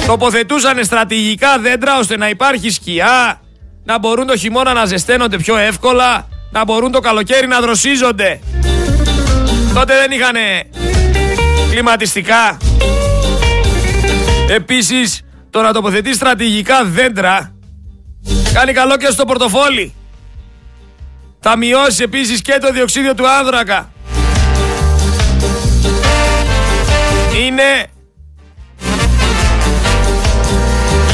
[0.08, 3.41] τοποθετούσαν στρατηγικά δέντρα ώστε να υπάρχει σκιά,
[3.84, 8.39] να μπορούν το χειμώνα να ζεσταίνονται πιο εύκολα, να μπορούν το καλοκαίρι να δροσίζονται.
[9.74, 10.36] Τότε δεν είχαν
[11.69, 12.58] κλιματιστικά.
[14.50, 17.54] Επίσης, το να τοποθετεί στρατηγικά δέντρα
[18.54, 19.93] Κάνει καλό και στο πορτοφόλι.
[21.39, 23.91] Θα μειώσει επίσης και το διοξίδιο του άνθρακα.
[27.46, 27.86] Είναι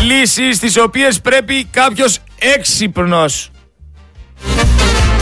[0.04, 3.52] λύσεις τις οποίες πρέπει κάποιος έξυπνος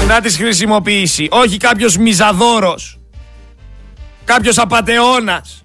[0.07, 1.27] να τις χρησιμοποιήσει.
[1.31, 2.99] Όχι κάποιος μιζαδόρος.
[4.25, 5.61] Κάποιος απατεώνας.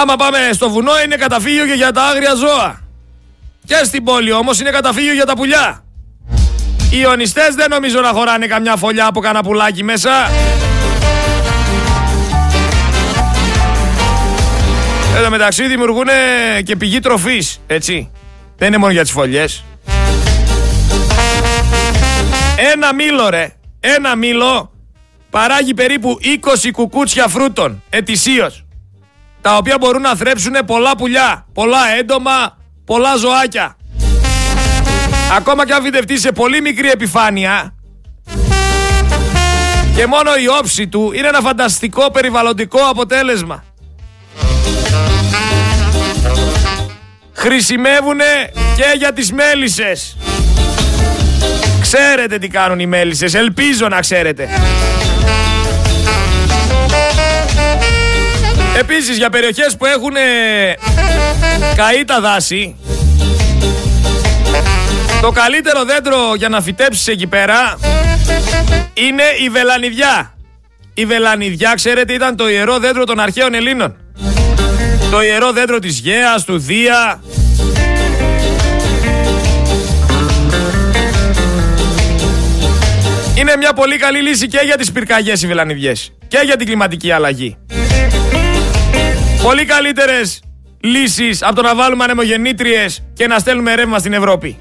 [0.00, 2.80] Άμα πάμε στο βουνό είναι καταφύγιο και για τα άγρια ζώα.
[3.66, 5.84] Και στην πόλη όμως είναι καταφύγιο για τα πουλιά.
[6.90, 10.10] Οι ιονιστές δεν νομίζω να χωράνε καμιά φωλιά από κανένα πουλάκι μέσα.
[15.16, 16.06] Εδώ μεταξύ δημιουργούν
[16.64, 18.10] και πηγή τροφής, έτσι.
[18.56, 19.64] Δεν είναι μόνο για τις φωλιές.
[22.72, 24.72] Ένα μήλο ρε, ένα μήλο
[25.30, 26.18] παράγει περίπου
[26.64, 28.64] 20 κουκούτσια φρούτων ετησίως.
[29.40, 33.76] Τα οποία μπορούν να θρέψουν πολλά πουλιά, πολλά έντομα, πολλά ζωάκια.
[35.36, 37.74] Ακόμα και αν φυτευτεί σε πολύ μικρή επιφάνεια
[39.96, 43.64] και μόνο η όψη του είναι ένα φανταστικό περιβαλλοντικό αποτέλεσμα.
[47.32, 48.18] Χρησιμεύουν
[48.76, 50.16] και για τις μέλισσες.
[51.80, 54.48] Ξέρετε τι κάνουν οι μέλισσες, ελπίζω να ξέρετε.
[58.78, 60.14] Επίσης για περιοχές που έχουν
[61.76, 62.76] καεί τα δάση
[65.20, 67.78] το καλύτερο δέντρο για να φυτέψεις εκεί πέρα
[68.94, 70.34] είναι η βελανιδιά.
[70.94, 73.96] Η βελανιδιά, ξέρετε, ήταν το ιερό δέντρο των αρχαίων Ελλήνων.
[75.10, 77.22] Το ιερό δέντρο της Γέας, του Δία.
[83.38, 87.10] Είναι μια πολύ καλή λύση και για τις πυρκαγιές οι βελανιδιές και για την κλιματική
[87.10, 87.56] αλλαγή.
[89.42, 90.42] Πολύ καλύτερες
[90.80, 94.58] λύσεις από το να βάλουμε ανεμογεννήτριες και να στέλνουμε ρεύμα στην Ευρώπη.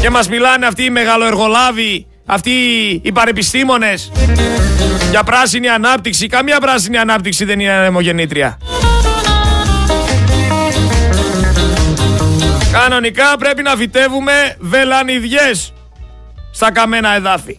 [0.00, 2.50] Και μας μιλάνε αυτοί οι μεγαλοεργολάβοι, αυτοί
[3.02, 4.12] οι παρεπιστήμονες
[5.10, 6.26] για πράσινη ανάπτυξη.
[6.26, 8.58] Καμία πράσινη ανάπτυξη δεν είναι ανεμογεννήτρια.
[12.82, 15.72] Κανονικά πρέπει να φυτεύουμε βελανιδιές
[16.52, 17.58] στα καμένα εδάφη.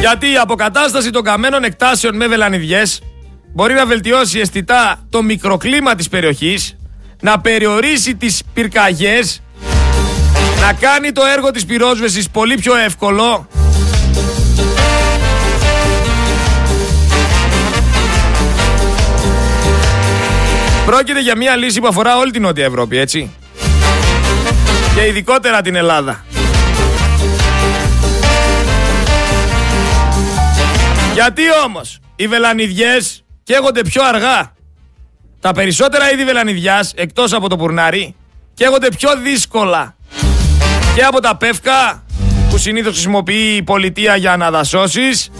[0.00, 3.02] Γιατί η αποκατάσταση των καμένων εκτάσεων με βελανιδιές
[3.54, 6.76] μπορεί να βελτιώσει αισθητά το μικροκλίμα της περιοχής,
[7.20, 9.42] να περιορίσει τις πυρκαγιές,
[10.60, 13.48] να κάνει το έργο της πυρόσβεσης πολύ πιο εύκολο
[20.86, 23.30] Πρόκειται για μια λύση που αφορά όλη την Νότια Ευρώπη, έτσι.
[24.94, 26.24] Και ειδικότερα την Ελλάδα.
[31.14, 34.52] Γιατί όμως οι βελανιδιές καίγονται πιο αργά.
[35.40, 38.14] Τα περισσότερα είδη βελανιδιάς, εκτός από το πουρνάρι,
[38.54, 39.96] καίγονται πιο δύσκολα.
[40.94, 42.04] Και από τα πεύκα,
[42.50, 45.30] που συνήθως χρησιμοποιεί η πολιτεία για αναδασώσεις,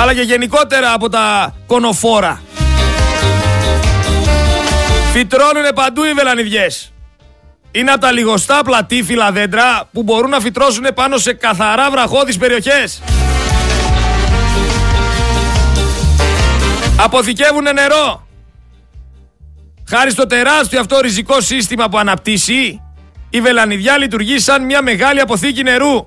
[0.00, 2.42] αλλά και γενικότερα από τα κονοφόρα.
[5.12, 6.92] Φυτρώνουν παντού οι βελανιδιές.
[7.70, 13.02] Είναι από τα λιγοστά πλατήφυλλα δέντρα που μπορούν να φυτρώσουν πάνω σε καθαρά βραχώδεις περιοχές.
[17.00, 18.26] Αποθηκεύουν νερό.
[19.88, 22.82] Χάρη στο τεράστιο αυτό ριζικό σύστημα που αναπτύσσει,
[23.30, 26.06] η βελανιδιά λειτουργεί σαν μια μεγάλη αποθήκη νερού.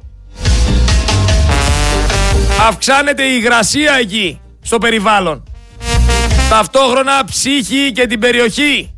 [2.68, 5.44] Αυξάνεται η υγρασία εκεί, στο περιβάλλον.
[6.50, 8.94] Ταυτόχρονα ψύχη και την περιοχή.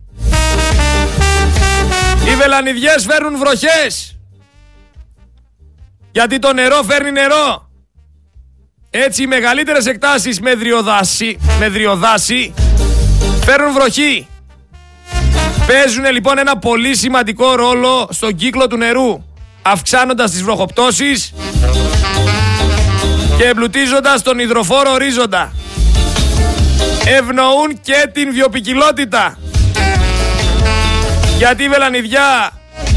[2.25, 4.17] Οι βελανιδιές φέρνουν βροχές.
[6.11, 7.69] Γιατί το νερό φέρνει νερό.
[8.89, 12.53] Έτσι οι μεγαλύτερες εκτάσεις με δριοδάση, με δριοδάση
[13.45, 14.27] φέρνουν βροχή.
[15.67, 19.23] Παίζουν λοιπόν ένα πολύ σημαντικό ρόλο στον κύκλο του νερού,
[19.61, 21.33] αυξάνοντας τις βροχοπτώσεις
[23.37, 25.53] και εμπλουτίζοντας τον υδροφόρο ορίζοντα.
[27.05, 29.37] Ευνοούν και την βιοπικιλότητα.
[31.37, 32.51] Γιατί η βελανιδιά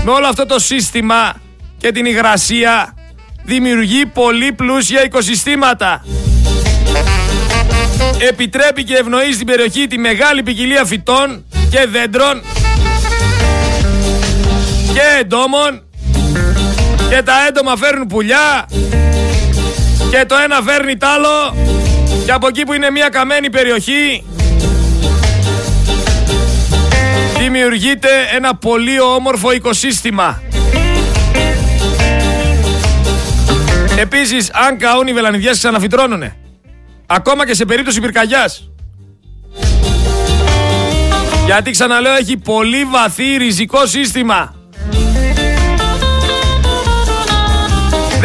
[0.05, 1.35] με όλο αυτό το σύστημα
[1.79, 2.95] και την υγρασία
[3.45, 6.05] δημιουργεί πολύ πλούσια οικοσυστήματα.
[8.29, 12.43] Επιτρέπει και ευνοεί στην περιοχή τη μεγάλη ποικιλία φυτών και δέντρων
[14.93, 15.83] και εντόμων
[17.09, 18.67] και τα έντομα φέρνουν πουλιά
[20.19, 21.57] και το ένα φέρνει τ' άλλο
[22.25, 24.25] και από εκεί που είναι μια καμένη περιοχή
[27.39, 30.43] δημιουργείται ένα πολύ όμορφο οικοσύστημα.
[33.99, 36.37] Επίσης, αν καούν οι βελανιδιές ξαναφυτρώνουνε.
[37.07, 38.71] Ακόμα και σε περίπτωση πυρκαγιάς.
[41.47, 44.56] Γιατί ξαναλέω έχει πολύ βαθύ ριζικό σύστημα.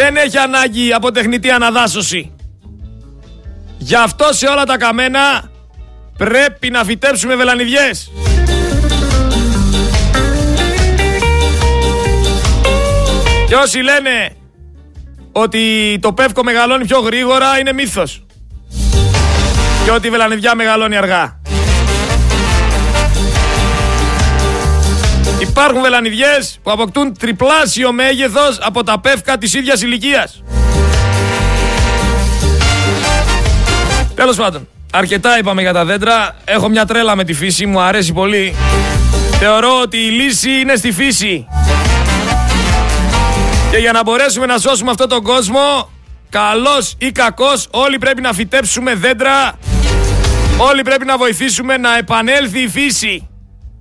[0.04, 2.32] Δεν έχει ανάγκη από τεχνητή αναδάσωση.
[3.78, 5.52] Γι' αυτό σε όλα τα καμένα
[6.18, 8.12] πρέπει να φυτέψουμε βελανιδιές.
[13.48, 14.36] Και όσοι λένε
[15.32, 18.26] ότι το πεύκο μεγαλώνει πιο γρήγορα είναι μύθος.
[19.86, 21.41] Και ότι η βελανιδιά μεγαλώνει αργά.
[25.42, 30.44] Υπάρχουν βελανιδιές που αποκτούν τριπλάσιο μέγεθος από τα πεύκα της ίδιας ηλικίας.
[34.16, 36.36] Τέλος πάντων, αρκετά είπαμε για τα δέντρα.
[36.46, 38.56] Έχω μια τρέλα με τη φύση, μου αρέσει πολύ.
[39.40, 41.48] Θεωρώ ότι η λύση είναι στη φύση.
[43.72, 45.90] Και για να μπορέσουμε να σώσουμε αυτόν τον κόσμο,
[46.30, 49.60] καλός ή κακός, όλοι πρέπει να φυτέψουμε δέντρα.
[50.58, 53.31] Όλοι πρέπει να βοηθήσουμε να επανέλθει η φύση.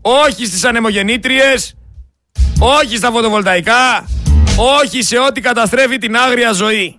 [0.02, 1.74] Όχι στις ανεμογεννήτριες,
[2.58, 4.08] όχι στα φωτοβολταϊκά,
[4.56, 6.98] όχι σε ό,τι καταστρέφει την άγρια ζωή.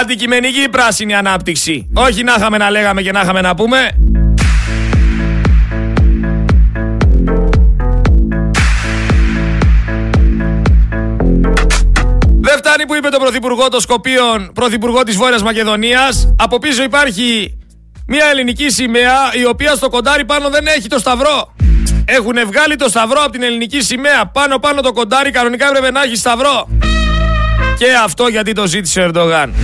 [0.00, 1.90] Αντικειμενική πράσινη ανάπτυξη.
[1.94, 3.90] Όχι να είχαμε να λέγαμε και να είχαμε να πούμε.
[12.40, 16.34] Δεν φτάνει που είπε το Πρωθυπουργό των Σκοπίων, Πρωθυπουργό της Βόρειας Μακεδονίας.
[16.38, 17.58] Από πίσω υπάρχει
[18.06, 21.54] μια ελληνική σημαία η οποία στο κοντάρι πάνω δεν έχει το σταυρό.
[22.04, 24.26] Έχουν βγάλει το σταυρό από την ελληνική σημαία.
[24.26, 26.68] Πάνω πάνω το κοντάρι κανονικά έπρεπε να έχεις σταυρό.
[27.78, 29.54] Και αυτό γιατί το ζήτησε ο Ερντογάν.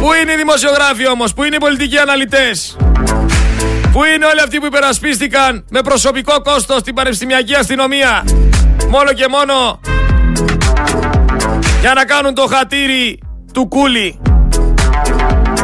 [0.00, 2.76] Πού είναι οι δημοσιογράφοι όμως, πού είναι οι πολιτικοί αναλυτές;
[3.92, 8.24] Πού είναι όλοι αυτοί που υπερασπίστηκαν με προσωπικό κόστος την πανεπιστημιακή αστυνομία;
[8.88, 9.80] Μόνο και μόνο
[11.80, 13.23] για να κάνουν το χατήρι
[13.54, 14.18] του κούλι.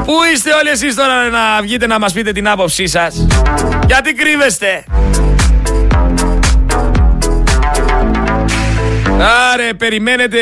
[0.05, 3.27] Πού είστε όλοι εσείς τώρα να βγείτε να μας πείτε την άποψή σας;
[3.87, 4.85] Γιατί κρύβεστε;
[9.53, 10.39] Άρε, περιμένετε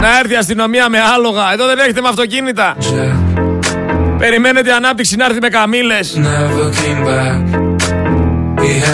[0.00, 1.52] να έρθει η αστυνομία με άλογα.
[1.52, 2.76] Εδώ δεν έχετε με αυτοκίνητα.
[4.18, 6.20] Περιμένετε ανάπτυξη να έρθει με καμήλες.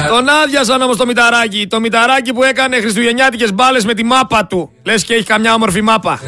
[0.08, 1.66] Τον άδειασαν όμως το μηταράκι.
[1.66, 4.72] Το μηταράκι που έκανε χριστουγεννιάτικες μπάλες με τη μάπα του.
[4.82, 6.20] Λες και έχει καμιά όμορφη μάπα.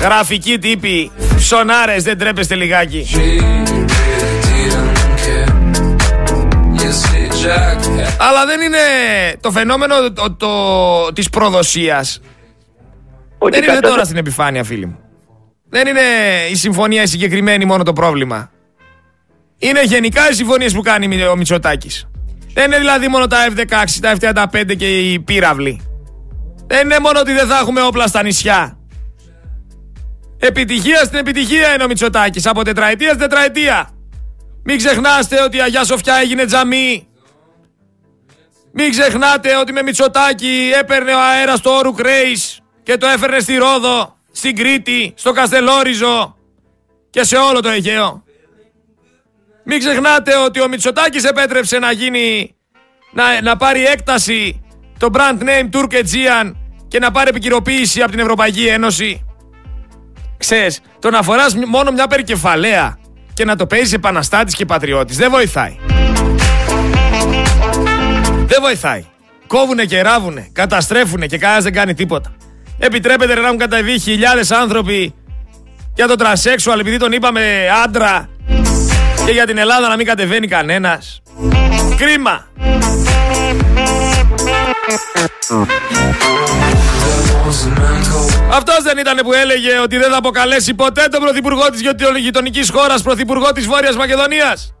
[0.00, 1.10] Γραφική τύπη.
[1.36, 3.06] Ψωνάρες, δεν τρέπεστε λιγάκι.
[8.18, 8.78] Αλλά δεν είναι
[9.40, 10.48] το φαινόμενο το, το,
[11.12, 12.20] της προδοσίας.
[13.50, 14.98] δεν είναι τώρα στην επιφάνεια φίλοι μου.
[15.68, 16.00] Δεν είναι
[16.50, 18.50] η συμφωνία η συγκεκριμένη μόνο το πρόβλημα.
[19.58, 22.08] Είναι γενικά οι συμφωνίες που κάνει ο Μητσοτάκης.
[22.54, 25.89] Δεν είναι δηλαδή μόνο τα F-16, τα F-35 και οι πύραυλοι.
[26.70, 28.78] Δεν είναι μόνο ότι δεν θα έχουμε όπλα στα νησιά.
[30.38, 32.46] Επιτυχία στην επιτυχία είναι ο Μητσοτάκης.
[32.46, 33.90] Από τετραετίας στην τετραετία.
[34.64, 37.08] Μην ξεχνάστε ότι η Αγιά Σοφιά έγινε τζαμί.
[38.72, 43.56] Μην ξεχνάτε ότι με Μητσοτάκη έπαιρνε ο αέρας στο Όρου Κρέις και το έφερνε στη
[43.56, 46.36] Ρόδο, στην Κρήτη, στο Καστελόριζο
[47.10, 48.24] και σε όλο το Αιγαίο.
[49.64, 52.54] Μην ξεχνάτε ότι ο Μητσοτάκης επέτρεψε να γίνει,
[53.12, 54.64] να, να πάρει έκταση
[55.00, 56.52] το brand name Turk Aegean
[56.88, 59.24] και να πάρει επικυροποίηση από την Ευρωπαϊκή Ένωση.
[60.38, 62.98] Ξέρεις, το να φοράς μόνο μια περικεφαλαία
[63.34, 65.76] και να το παίζεις επαναστάτης και πατριώτης δεν βοηθάει.
[68.46, 69.04] Δεν βοηθάει.
[69.46, 72.32] Κόβουνε και ράβουνε, καταστρέφουνε και κανένας δεν κάνει τίποτα.
[72.78, 75.14] Επιτρέπεται να έχουν καταβεί χιλιάδες άνθρωποι
[75.94, 78.28] για το τρασέξουαλ επειδή τον είπαμε άντρα
[79.26, 81.22] και για την Ελλάδα να μην κατεβαίνει κανένας.
[81.96, 82.48] Κρίμα.
[88.52, 91.80] Αυτός δεν ήταν που έλεγε ότι δεν θα αποκαλέσει ποτέ τον πρωθυπουργό της
[92.18, 94.74] γειτονικής χώρας πρωθυπουργό της Βόρειας Μακεδονίας.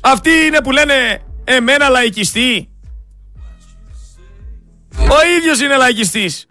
[0.00, 2.68] Αυτοί είναι που λένε εμένα λαϊκιστή.
[4.98, 6.46] Ο ίδιος είναι λαϊκιστής.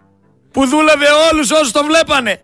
[0.52, 2.42] Που δούλευε όλους όσους τον βλέπανε.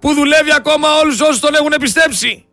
[0.00, 2.44] Που δουλεύει ακόμα όλους όσους τον έχουν πιστέψει.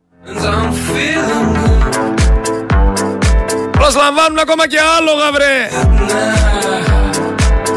[3.71, 5.69] Προσλαμβάνουν ακόμα και άλογα βρε.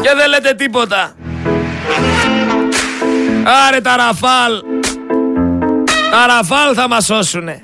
[0.01, 1.15] Και δεν λέτε τίποτα.
[3.67, 4.61] Άρε τα ραφάλ.
[6.11, 7.61] Τα ραφάλ θα μας σώσουνε.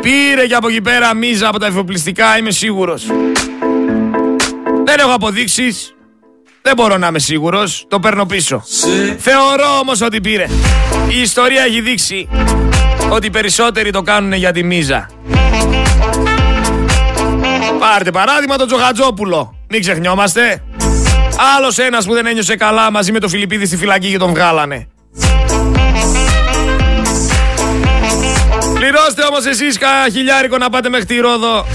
[0.00, 3.06] Πήρε και από εκεί πέρα μίζα από τα εφοπλιστικά, είμαι σίγουρος.
[4.84, 5.94] Δεν έχω αποδείξεις.
[6.62, 7.84] Δεν μπορώ να είμαι σίγουρος.
[7.88, 8.62] Το παίρνω πίσω.
[9.18, 10.46] Θεωρώ όμως ότι πήρε.
[11.08, 12.28] Η ιστορία έχει δείξει
[13.10, 15.10] ότι οι περισσότεροι το κάνουν για τη μίζα.
[17.78, 19.54] Πάρτε παράδειγμα τον Τζοχατζόπουλο.
[19.68, 20.62] Μην ξεχνιόμαστε.
[21.56, 24.88] Άλλος ένας που δεν ένιωσε καλά μαζί με το Φιλιππίδη στη φυλακή και τον βγάλανε.
[28.74, 31.66] Πληρώστε όμως εσείς κανένα χιλιάρικο να πάτε μέχρι τη Ρόδο.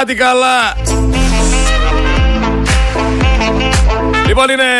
[0.00, 0.76] Άντι καλά.
[4.36, 4.70] Λοιπόν είναι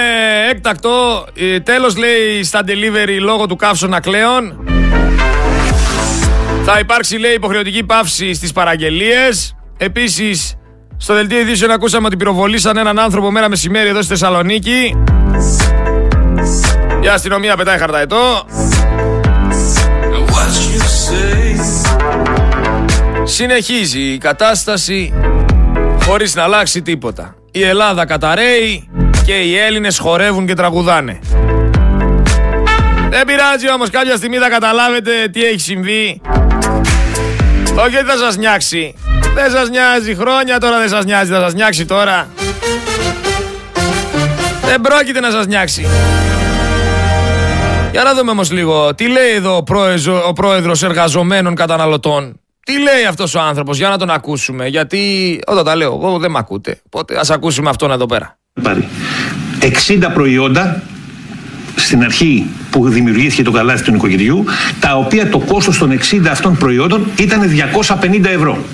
[0.51, 1.27] έκτακτο.
[1.35, 4.65] Ε, τέλος λέει στα delivery λόγω του καύσωνα κλαίων.
[6.65, 9.57] Θα υπάρξει λέει υποχρεωτική παύση στις παραγγελίες.
[9.77, 10.55] Επίσης
[10.97, 14.97] στο δελτίο ειδήσεων ακούσαμε ότι πυροβολήσαν έναν άνθρωπο μέρα μεσημέρι εδώ στη Θεσσαλονίκη.
[17.01, 18.47] Η αστυνομία πετάει χαρταετό.
[23.25, 25.13] Συνεχίζει η κατάσταση
[26.05, 27.35] χωρίς να αλλάξει τίποτα.
[27.51, 28.89] Η Ελλάδα καταραίει
[29.25, 31.19] και οι Έλληνες χορεύουν και τραγουδάνε.
[33.11, 36.21] Δεν πειράζει όμως κάποια στιγμή θα καταλάβετε τι έχει συμβεί.
[37.77, 38.95] Όχι ότι θα σας νιάξει.
[39.35, 41.33] Δεν σας νοιάζει χρόνια τώρα δεν σας νοιάζει.
[41.33, 42.29] Θα σας νιάξει τώρα.
[44.65, 45.87] Δεν πρόκειται να σας νιάξει.
[47.91, 48.95] Για να δούμε όμως λίγο.
[48.95, 52.41] Τι λέει εδώ ο, πρόεδρος, ο πρόεδρος εργαζομένων καταναλωτών.
[52.65, 53.77] Τι λέει αυτός ο άνθρωπος.
[53.79, 54.67] Για να τον ακούσουμε.
[54.67, 56.81] Γιατί όταν τα λέω εγώ δεν με ακούτε.
[56.87, 58.39] Οπότε ας ακούσουμε αυτόν εδώ πέρα.
[58.63, 58.89] Πάρει.
[59.61, 60.83] 60 προϊόντα
[61.77, 64.45] στην αρχή που δημιουργήθηκε το καλάθι του νοικοκυριού,
[64.81, 68.65] τα οποία το κόστος των 60 αυτών προϊόντων ήταν 250 ευρώ.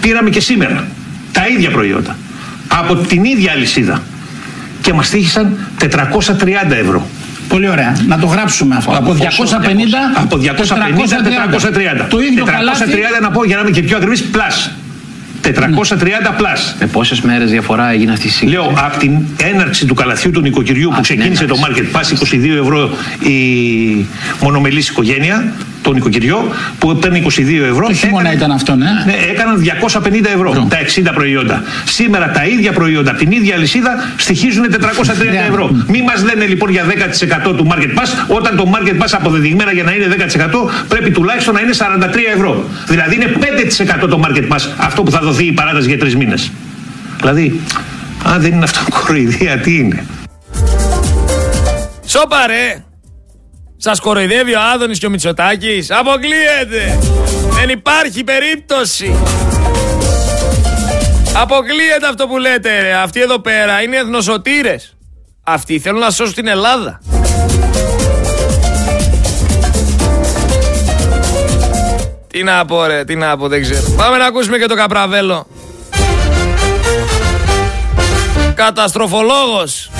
[0.00, 0.86] Πήραμε και σήμερα
[1.32, 2.16] τα ίδια προϊόντα
[2.68, 4.02] από την ίδια αλυσίδα
[4.82, 5.86] και μας τύχησαν 430
[6.70, 7.06] ευρώ.
[7.48, 7.96] Πολύ ωραία.
[8.06, 8.90] Να το γράψουμε αυτό.
[8.90, 9.24] Από 250,
[10.14, 12.04] από 250 430.
[12.04, 12.06] 430.
[12.08, 12.84] Το ίδιο 430 καλάθι.
[13.20, 14.70] να πω για να είμαι και πιο ακριβής, plus.
[15.42, 16.74] 430 plus.
[16.80, 20.40] Με πόσες μέρες διαφορά έγινε αυτή η σύγκριση; Λέω από την έναρξη του καλαθιού του
[20.40, 21.90] νοικοκυριού που την ξεκίνησε το έναρξη.
[21.92, 24.06] Market Pass 22 ευρώ η
[24.40, 27.86] μονομελής οικογένεια, το νοικοκυριό, που παίρνει 22 ευρώ.
[27.86, 30.66] Το χειμώνα έκανε- ήταν αυτό, ναι; Ναι, έκαναν 250 ευρώ Ευρώ.
[30.70, 31.62] τα 60 προϊόντα.
[31.84, 35.46] Σήμερα τα ίδια προϊόντα, από την ίδια αλυσίδα, στοιχίζουν 430 Ναι.
[35.48, 35.84] ευρώ.
[35.88, 39.82] Μη μας λένε λοιπόν για 10% του Market Pass, όταν το Market Pass αποδεδειγμένα για
[39.82, 42.64] να είναι 10% πρέπει τουλάχιστον να είναι 43 ευρώ.
[42.88, 46.50] Δηλαδή είναι 5% το Market Pass, αυτό που θα δοθεί η παράταση για τρεις μήνες.
[47.20, 47.60] Δηλαδή,
[48.24, 50.04] αν δεν είναι αυτό κοροϊδία, τι είναι;
[52.06, 52.36] Σόπα
[53.80, 53.90] ρε!
[53.90, 55.90] Σας κοροϊδεύει ο Άδωνης και ο Μητσοτάκης.
[55.90, 56.98] Αποκλείεται!
[57.50, 59.16] Δεν υπάρχει περίπτωση!
[61.34, 62.94] Αποκλείεται αυτό που λέτε ρε.
[62.94, 64.96] Αυτοί εδώ πέρα είναι εθνοσωτήρες.
[65.42, 67.00] Αυτοί θέλουν να σώσουν την Ελλάδα.
[72.26, 73.90] Τι να πω ρε, τι να πω, δεν ξέρω.
[73.96, 75.46] Πάμε να ακούσουμε και το Καπραβέλο.
[78.54, 79.90] Καταστροφολόγος.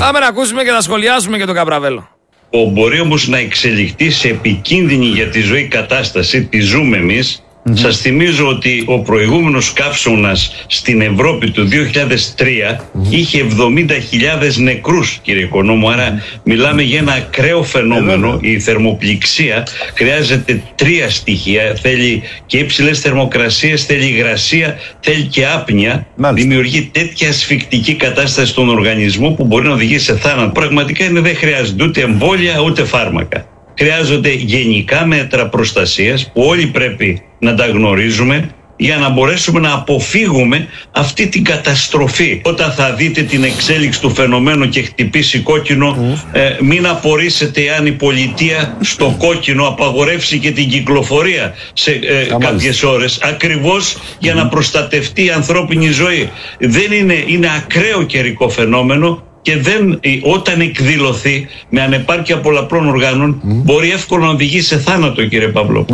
[0.00, 2.08] Πάμε να ακούσουμε και να σχολιάσουμε και τον Καπραβέλο.
[2.50, 7.45] Ο μπορεί όμως να εξελιχθεί σε επικίνδυνη για τη ζωή κατάσταση, τη ζούμε εμείς.
[7.72, 15.90] Σας θυμίζω ότι ο προηγούμενος καύσωνας στην Ευρώπη του 2003 είχε 70.000 νεκρούς κύριε Οικονόμου.
[15.90, 18.38] Άρα μιλάμε για ένα ακραίο φαινόμενο.
[18.40, 21.76] Η θερμοπληξία χρειάζεται τρία στοιχεία.
[21.82, 26.06] Θέλει και υψηλές θερμοκρασίες, θέλει υγρασία, θέλει και άπνοια.
[26.32, 30.52] Δημιουργεί τέτοια ασφικτική κατάσταση στον οργανισμό που μπορεί να οδηγήσει σε θάνατο.
[30.52, 33.46] Πραγματικά είναι, δεν χρειάζεται ούτε εμβόλια ούτε φάρμακα.
[33.78, 40.68] Χρειάζονται γενικά μέτρα προστασίας που όλοι πρέπει να τα γνωρίζουμε για να μπορέσουμε να αποφύγουμε
[40.90, 42.40] αυτή την καταστροφή.
[42.44, 47.92] Όταν θα δείτε την εξέλιξη του φαινομένου και χτυπήσει κόκκινο, ε, μην απορρίσετε αν η
[47.92, 55.24] πολιτεία στο κόκκινο απαγορεύσει και την κυκλοφορία σε ε, κάποιες ώρες, ακριβώς για να προστατευτεί
[55.24, 56.30] η ανθρώπινη ζωή.
[56.58, 63.40] Δεν είναι, είναι ακραίο καιρικό φαινόμενο και δεν, ε, όταν εκδηλωθεί με ανεπάρκεια πολλαπλών οργάνων
[63.42, 65.86] μπορεί εύκολα να οδηγήσει σε θάνατο κύριε Παύλο.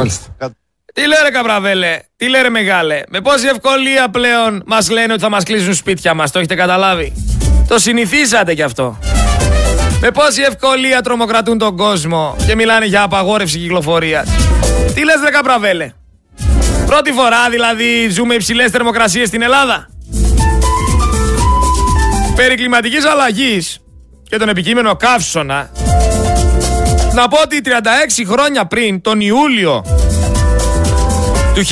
[0.95, 5.22] Τι λέει ρε Καπραβέλε, τι λέει ρε Μεγάλε, με πόση ευκολία πλέον μας λένε ότι
[5.22, 7.12] θα μας κλείσουν σπίτια μας, το έχετε καταλάβει;
[7.68, 8.99] Το συνηθίσατε κι αυτό.
[10.01, 14.28] Με πόση ευκολία τρομοκρατούν τον κόσμο και μιλάνε για απαγόρευση κυκλοφορίας.
[14.95, 15.93] Τι λες ρε Καπραβέλε,
[16.86, 19.88] πρώτη φορά δηλαδή ζούμε υψηλές θερμοκρασίες στην Ελλάδα.
[22.36, 23.78] Περί κλιματικής αλλαγής
[24.28, 25.70] και τον επικείμενο καύσωνα,
[27.14, 27.68] να πω ότι 36
[28.26, 29.84] χρόνια πριν, τον Ιούλιο
[31.55, 31.63] του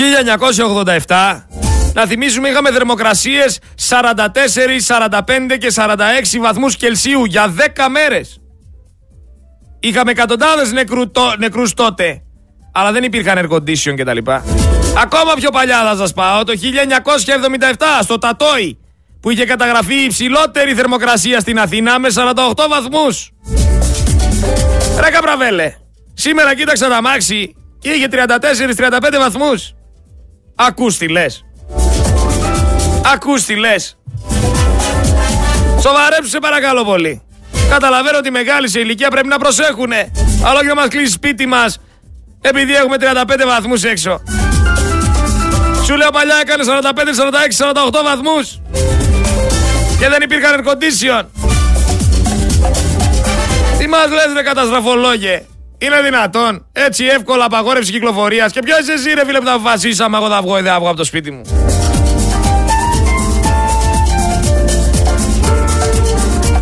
[1.06, 1.40] 1987,
[1.92, 3.58] να θυμίσουμε είχαμε θερμοκρασίες
[3.88, 3.96] 44,
[4.86, 8.40] 45 και 46 βαθμούς Κελσίου για 10 μέρες.
[9.80, 12.22] Είχαμε εκατοντάδες νεκρού, το, νεκρούς τότε,
[12.72, 14.18] αλλά δεν υπήρχαν air condition κτλ.
[15.02, 18.78] Ακόμα πιο παλιά θα σας πάω, το 1977 στο Τατόι,
[19.20, 23.30] που είχε καταγραφεί η υψηλότερη θερμοκρασία στην Αθήνα με 48 βαθμούς.
[25.00, 25.74] Ρε Καπραβέλε,
[26.14, 29.72] σήμερα κοίταξα τα μάξι και είχε 34-35 βαθμούς.
[30.54, 31.44] Ακούς τι λες.
[33.12, 33.98] Ακούς τι λες.
[35.80, 37.22] Σοβαρέψου σε παρακαλώ πολύ.
[37.70, 40.10] Καταλαβαίνω ότι οι μεγάλοι σε ηλικία πρέπει να προσέχουνε.
[40.44, 41.78] Αλλά όχι να μας κλείσει σπίτι μας
[42.40, 44.22] επειδή έχουμε 35 βαθμούς έξω.
[45.84, 48.60] Σου λέω παλιά έκανε 45, 46, 48 βαθμούς
[49.98, 51.24] και δεν υπήρχαν air condition.
[53.78, 55.46] Τι μας λες ρε καταστραφολόγε;
[55.82, 56.66] Είναι δυνατόν.
[56.72, 58.52] Έτσι εύκολα απαγόρευση κυκλοφορίας.
[58.52, 60.78] Και ποιος είσαι εσύ, ρε φίλε, που θα αποφασίσαμε εγώ θα βγω ή δεν θα
[60.78, 61.42] βγω από το σπίτι μου.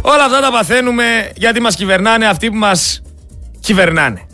[0.03, 3.03] Όλα αυτά τα παθαίνουμε γιατί μας κυβερνάνε αυτοί που μας
[3.61, 4.27] κυβερνάνε.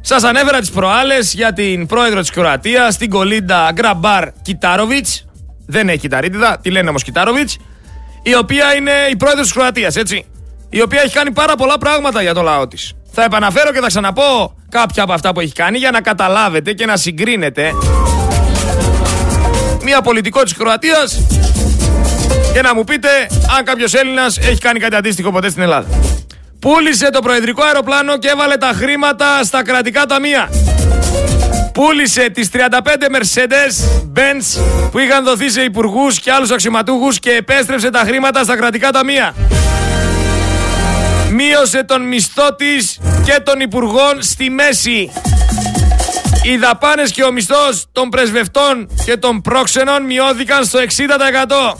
[0.00, 5.24] Σας ανέφερα τις προάλλες για την πρόεδρο της Κροατίας, την Κολίντα Γκραμπάρ Κιτάροβιτς.
[5.66, 7.56] Δεν έχει κυταρίτιδα, τη λένε όμως Κιτάροβιτς.
[8.22, 10.24] Η οποία είναι η πρόεδρος της Κροατίας, έτσι.
[10.70, 12.92] Η οποία έχει κάνει πάρα πολλά πράγματα για το λαό της.
[13.16, 16.86] Θα επαναφέρω και θα ξαναπώ κάποια από αυτά που έχει κάνει για να καταλάβετε και
[16.86, 17.72] να συγκρίνετε
[19.84, 21.20] μία πολιτικό της Κροατίας
[22.52, 23.08] και να μου πείτε
[23.58, 25.86] αν κάποιος Έλληνας έχει κάνει κάτι αντίστοιχο ποτέ στην Ελλάδα.
[26.58, 30.48] Πούλησε το προεδρικό αεροπλάνο και έβαλε τα χρήματα στα κρατικά ταμεία.
[31.72, 33.84] Πούλησε τις 35 Mercedes
[34.14, 38.90] Benz που είχαν δοθεί σε υπουργούς και άλλους αξιωματούχους και επέστρεψε τα χρήματα στα κρατικά
[38.90, 39.34] ταμεία.
[41.46, 45.10] Μείωσε τον μισθό της και των υπουργών στη μέση.
[46.42, 51.76] Οι δαπάνες και ο μισθός των πρεσβευτών και των πρόξενων μειώθηκαν στο 60%.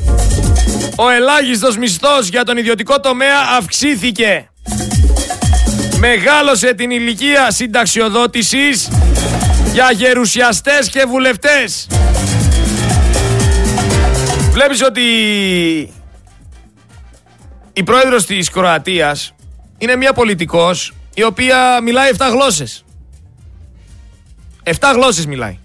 [0.97, 4.51] Ο ελάχιστος μισθός για τον ιδιωτικό τομέα αυξήθηκε.
[5.99, 8.89] Μεγάλωσε την ηλικία συνταξιοδότησης
[9.73, 11.87] για γερουσιαστές και βουλευτές.
[14.51, 15.03] Βλέπεις ότι
[17.73, 19.35] η πρόεδρος της Κροατίας
[19.79, 22.85] είναι μια πολιτικός η οποία μιλάει 7 γλώσσες.
[24.63, 25.59] 7 γλώσσες μιλάει.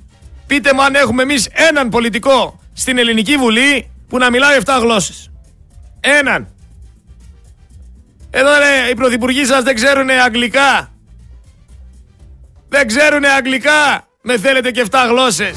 [0.48, 5.32] Πείτε μου αν έχουμε εμείς έναν πολιτικό στην Ελληνική Βουλή που να μιλάει 7 γλώσσες.
[6.00, 6.48] Έναν.
[8.30, 10.92] Εδώ ρε, οι πρωθυπουργοί σας δεν ξέρουν αγγλικά.
[12.70, 14.08] Δεν ξέρουν αγγλικά.
[14.22, 15.56] Με θέλετε και 7 γλώσσες.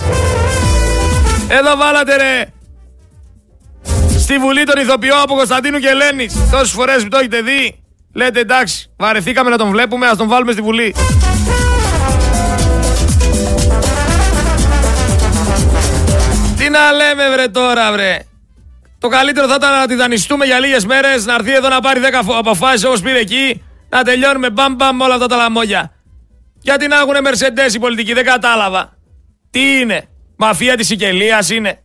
[1.48, 2.46] Εδώ βάλατε ρε.
[4.18, 6.34] Στη Βουλή των Ηθοποιών από Κωνσταντίνου και Ελένης.
[6.50, 7.81] Τόσες φορές που το έχετε δει.
[8.14, 10.94] Λέτε εντάξει, βαρεθήκαμε να τον βλέπουμε, ας τον βάλουμε στη Βουλή.
[16.56, 18.18] Τι να λέμε βρε τώρα βρε.
[18.98, 22.00] Το καλύτερο θα ήταν να τη δανειστούμε για λίγες μέρες, να έρθει εδώ να πάρει
[22.00, 25.92] 10 αποφάσεις όπως πήρε εκεί, να τελειώνουμε μπαμ μπαμ όλα αυτά τα λαμόγια.
[26.60, 28.92] Γιατί να έχουν Mercedes οι πολιτικοί, δεν κατάλαβα.
[29.50, 30.04] Τι είναι,
[30.36, 31.82] μαφία της Σικελίας είναι.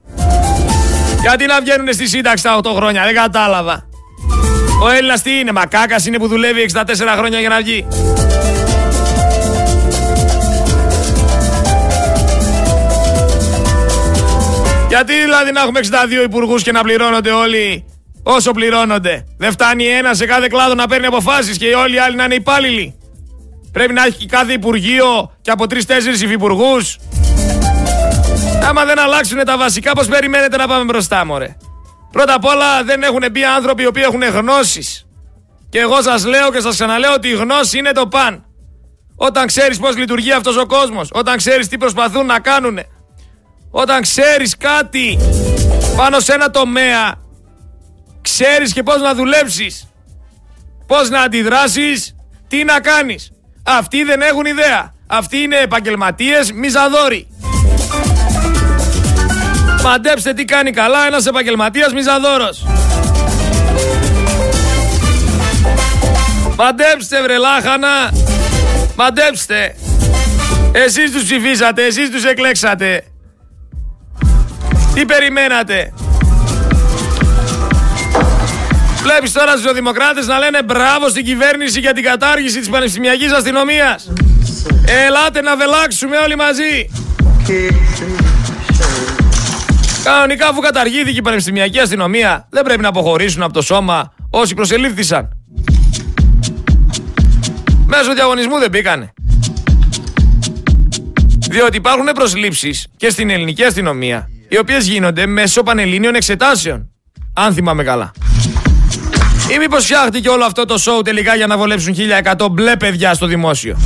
[1.22, 3.87] Γιατί να βγαίνουν στη σύνταξη τα 8 χρόνια, δεν κατάλαβα.
[4.82, 6.84] Ο Έλληνας τι είναι, μακάκας είναι που δουλεύει 64
[7.18, 7.86] χρόνια για να βγει.
[14.88, 17.86] Γιατί δηλαδή να έχουμε 62 υπουργούς και να πληρώνονται όλοι
[18.24, 22.16] όσο πληρώνονται; Δεν φτάνει ένα σε κάθε κλάδο να παίρνει αποφάσεις και όλοι οι άλλοι
[22.16, 22.96] να είναι υπάλληλοι.
[23.72, 26.98] Πρέπει να έχει κάθε υπουργείο και από τρει-τέσσερι υφυπουργούς.
[28.68, 31.56] Άμα δεν αλλάξουν τα βασικά, πώς περιμένετε να πάμε μπροστά, μωρέ;
[32.12, 35.08] Πρώτα απ' όλα δεν έχουν μπει άνθρωποι οι οποίοι έχουν γνώσεις.
[35.70, 38.46] Και εγώ σας λέω και σας ξαναλέω ότι η γνώση είναι το παν.
[39.16, 42.80] Όταν ξέρεις πώς λειτουργεί αυτός ο κόσμος, όταν ξέρεις τι προσπαθούν να κάνουν,
[43.72, 45.20] όταν ξέρεις κάτι
[45.96, 47.16] πάνω σε ένα τομέα,
[48.22, 49.88] ξέρεις και πώς να δουλέψεις,
[50.88, 52.16] πώς να αντιδράσεις,
[52.48, 53.32] τι να κάνεις.
[53.64, 54.94] Αυτοί δεν έχουν ιδέα.
[55.08, 57.28] Αυτοί είναι επαγγελματίες μιζαδόροι.
[59.90, 62.66] Μαντέψτε τι κάνει καλά ένας επαγγελματίας μιζαδόρος.
[66.58, 68.12] Μαντέψτε βρε λάχανα.
[68.96, 69.76] Μαντέψτε.
[70.72, 73.04] Εσείς τους ψηφίσατε, εσείς τους εκλέξατε.
[74.94, 75.94] Τι περιμένατε;
[79.02, 84.12] Βλέπεις τώρα στους δημοκράτες να λένε μπράβο στην κυβέρνηση για την κατάργηση της πανεπιστημιακής αστυνομίας.
[85.06, 86.90] Ελάτε να βελάξουμε όλοι μαζί.
[90.08, 95.30] Κανονικά αφού καταργήθηκε η πανεπιστημιακή αστυνομία δεν πρέπει να αποχωρήσουν από το σώμα όσοι προσελήφθησαν.
[97.86, 99.14] Μέσω διαγωνισμού δεν μπήκανε.
[101.50, 106.92] Διότι υπάρχουν προσλήψεις και στην ελληνική αστυνομία οι οποίες γίνονται μέσω πανελλήνιων εξετάσεων.
[107.34, 108.12] Αν θυμάμαι καλά.
[109.54, 111.96] Ή μήπως φτιάχτηκε όλο αυτό το σοου τελικά για να βολέψουν
[112.38, 113.78] 1100 μπλε παιδιά στο δημόσιο;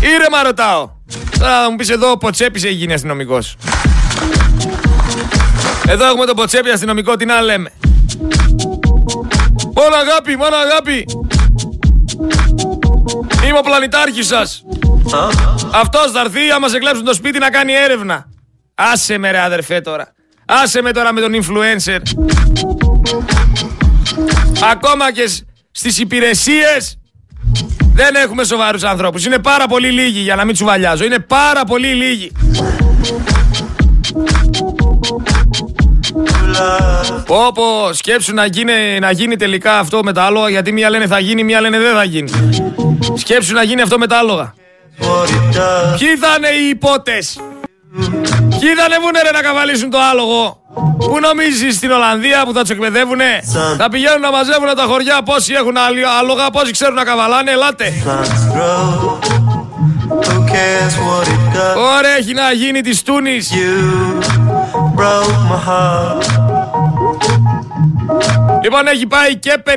[0.00, 0.97] Ήρεμα ρωτάω.
[1.38, 3.56] Τώρα θα μου πεις εδώ ο Ποτσέπης έχει γίνει αστυνομικός.
[5.86, 7.72] Εδώ έχουμε τον Ποτσέπη αστυνομικό, τι να λέμε.
[9.74, 11.06] Μόνο αγάπη, μόνο αγάπη.
[13.48, 14.62] Είμαι ο πλανητάρχης σας.
[15.72, 18.28] Αυτός θα έρθει άμα σε κλέψουν το σπίτι να κάνει έρευνα.
[18.74, 20.12] Άσε με ρε αδερφέ τώρα.
[20.46, 22.00] Άσε με τώρα με τον influencer.
[24.72, 25.30] Ακόμα και
[25.70, 26.98] στις υπηρεσίες
[27.98, 29.24] δεν έχουμε σοβαρούς ανθρώπους.
[29.24, 31.04] Είναι πάρα πολύ λίγοι για να μην τσουβαλιάζω.
[31.04, 32.32] Είναι πάρα πολύ λίγοι.
[37.26, 41.06] Πω πω, σκέψου να γίνει, να γίνει τελικά αυτό με τα άλογα γιατί μία λένε
[41.06, 42.30] θα γίνει, μία λένε δεν θα γίνει.
[43.14, 44.54] Σκέψου να γίνει αυτό με τα άλογα.
[45.98, 47.38] Ποιοι θα είναι οι υπότες;
[48.60, 50.62] Ποιοι θα ανεβούνε ρε να καβαλήσουν το άλογο.
[50.98, 53.40] Πού νομίζεις στην Ολλανδία που θα τους εκπαιδεύουνε;
[53.78, 55.76] Θα πηγαίνουν να μαζεύουν τα χωριά πόσοι έχουν
[56.18, 57.92] άλογα, πόσοι ξέρουν να καβαλάνε, ελάτε.
[61.96, 63.52] Ωραία έχει να γίνει της Τούνης.
[68.62, 69.70] Λοιπόν έχει πάει και 56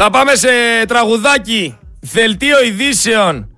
[0.00, 0.48] Θα πάμε σε
[0.88, 3.56] τραγουδάκι Δελτίο ειδήσεων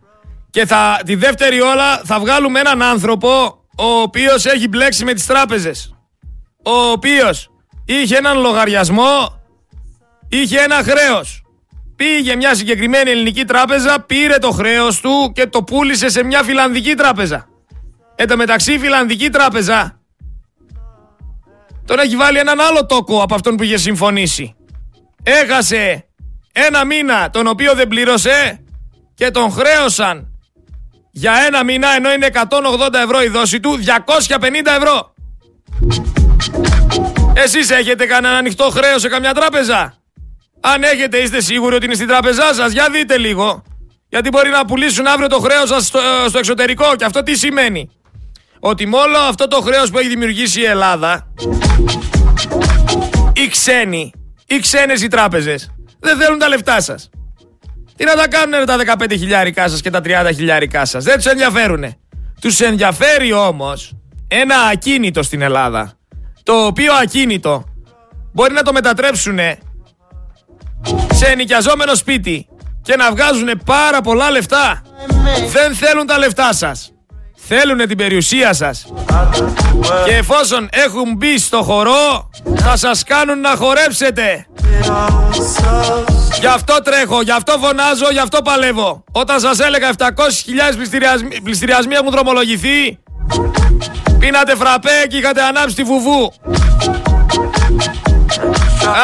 [0.51, 3.29] Και θα, τη δεύτερη όλα θα βγάλουμε έναν άνθρωπο
[3.77, 5.95] Ο οποίος έχει μπλέξει με τις τράπεζες
[6.65, 7.51] Ο οποίος
[7.85, 9.43] είχε έναν λογαριασμό
[10.29, 11.43] Είχε ένα χρέος
[11.97, 16.95] Πήγε μια συγκεκριμένη ελληνική τράπεζα, πήρε το χρέος του και το πούλησε σε μια φιλανδική
[16.95, 17.49] τράπεζα.
[18.15, 20.01] Εν τω μεταξύ η φιλανδική τράπεζα
[21.85, 24.55] τον έχει βάλει έναν άλλο τόκο από αυτόν που είχε συμφωνήσει.
[25.23, 26.10] Έχασε
[26.53, 28.65] ένα μήνα τον οποίο δεν πλήρωσε
[29.15, 30.31] και τον χρέωσαν
[31.13, 33.87] για ένα μήνα ενώ είναι 180 ευρώ η δόση του 250
[34.77, 35.15] ευρώ.
[37.35, 39.95] Εσείς έχετε κανένα ανοιχτό χρέος σε καμιά τράπεζα;
[40.61, 43.63] Αν έχετε, είστε σίγουροι ότι είναι στην τράπεζά σας, για δείτε λίγο.
[44.09, 46.97] Γιατί μπορεί να πουλήσουν αύριο το χρέος σας στο, στο εξωτερικό.
[46.97, 47.91] Και αυτό τι σημαίνει;
[48.61, 51.33] Ότι με όλο αυτό το χρέος που έχει δημιουργήσει η Ελλάδα,
[53.33, 54.13] οι ξένοι,
[54.47, 55.71] οι ξένες οι τράπεζες,
[56.01, 57.11] δεν θέλουν τα λεφτά σας.
[57.97, 61.05] Τι να τα κάνουν τα 15 χιλιάρικα σας και τα 30 χιλιάρικα σας.
[61.05, 61.95] Δεν τους ενδιαφέρουν.
[62.41, 63.97] Τους ενδιαφέρει όμως
[64.29, 65.93] ένα ακίνητο στην Ελλάδα.
[66.43, 67.65] Το οποίο ακίνητο
[68.33, 69.39] μπορεί να το μετατρέψουν
[71.13, 72.49] σε ενοικιαζόμενο σπίτι
[72.83, 74.83] και να βγάζουν πάρα πολλά λεφτά.
[75.53, 76.93] Δεν θέλουν τα λεφτά σας.
[77.53, 78.87] Θέλουν την περιουσία σας.
[80.05, 84.47] Και εφόσον έχουν μπει στο χορό, θα σας κάνουν να χορέψετε.
[86.41, 89.05] Γι' αυτό τρέχω, γι' αυτό φωνάζω, γι' αυτό παλεύω.
[89.13, 90.07] Όταν σας έλεγα 700.000
[91.43, 92.99] πληστηριασμοί έχουν δρομολογηθεί,
[94.19, 96.33] πίνατε φραπέ και είχατε ανάψει τη βουβού.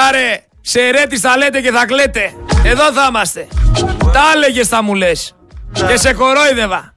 [0.09, 2.33] Άρε, σε ρέτη θα λέτε και θα κλαίτε.
[2.65, 3.47] Εδώ θα είμαστε.
[4.13, 5.36] Τα έλεγε θα μου λες.
[5.89, 6.95] Και σε κορόιδευα.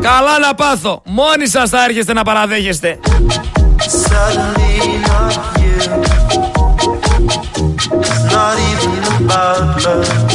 [0.00, 1.02] Καλά να πάθω.
[1.04, 2.98] Μόνοι σας θα έρχεστε να παραδέχεστε.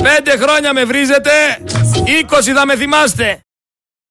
[0.01, 1.31] Πέντε χρόνια με βρίζετε,
[2.29, 3.41] 20 θα με θυμάστε.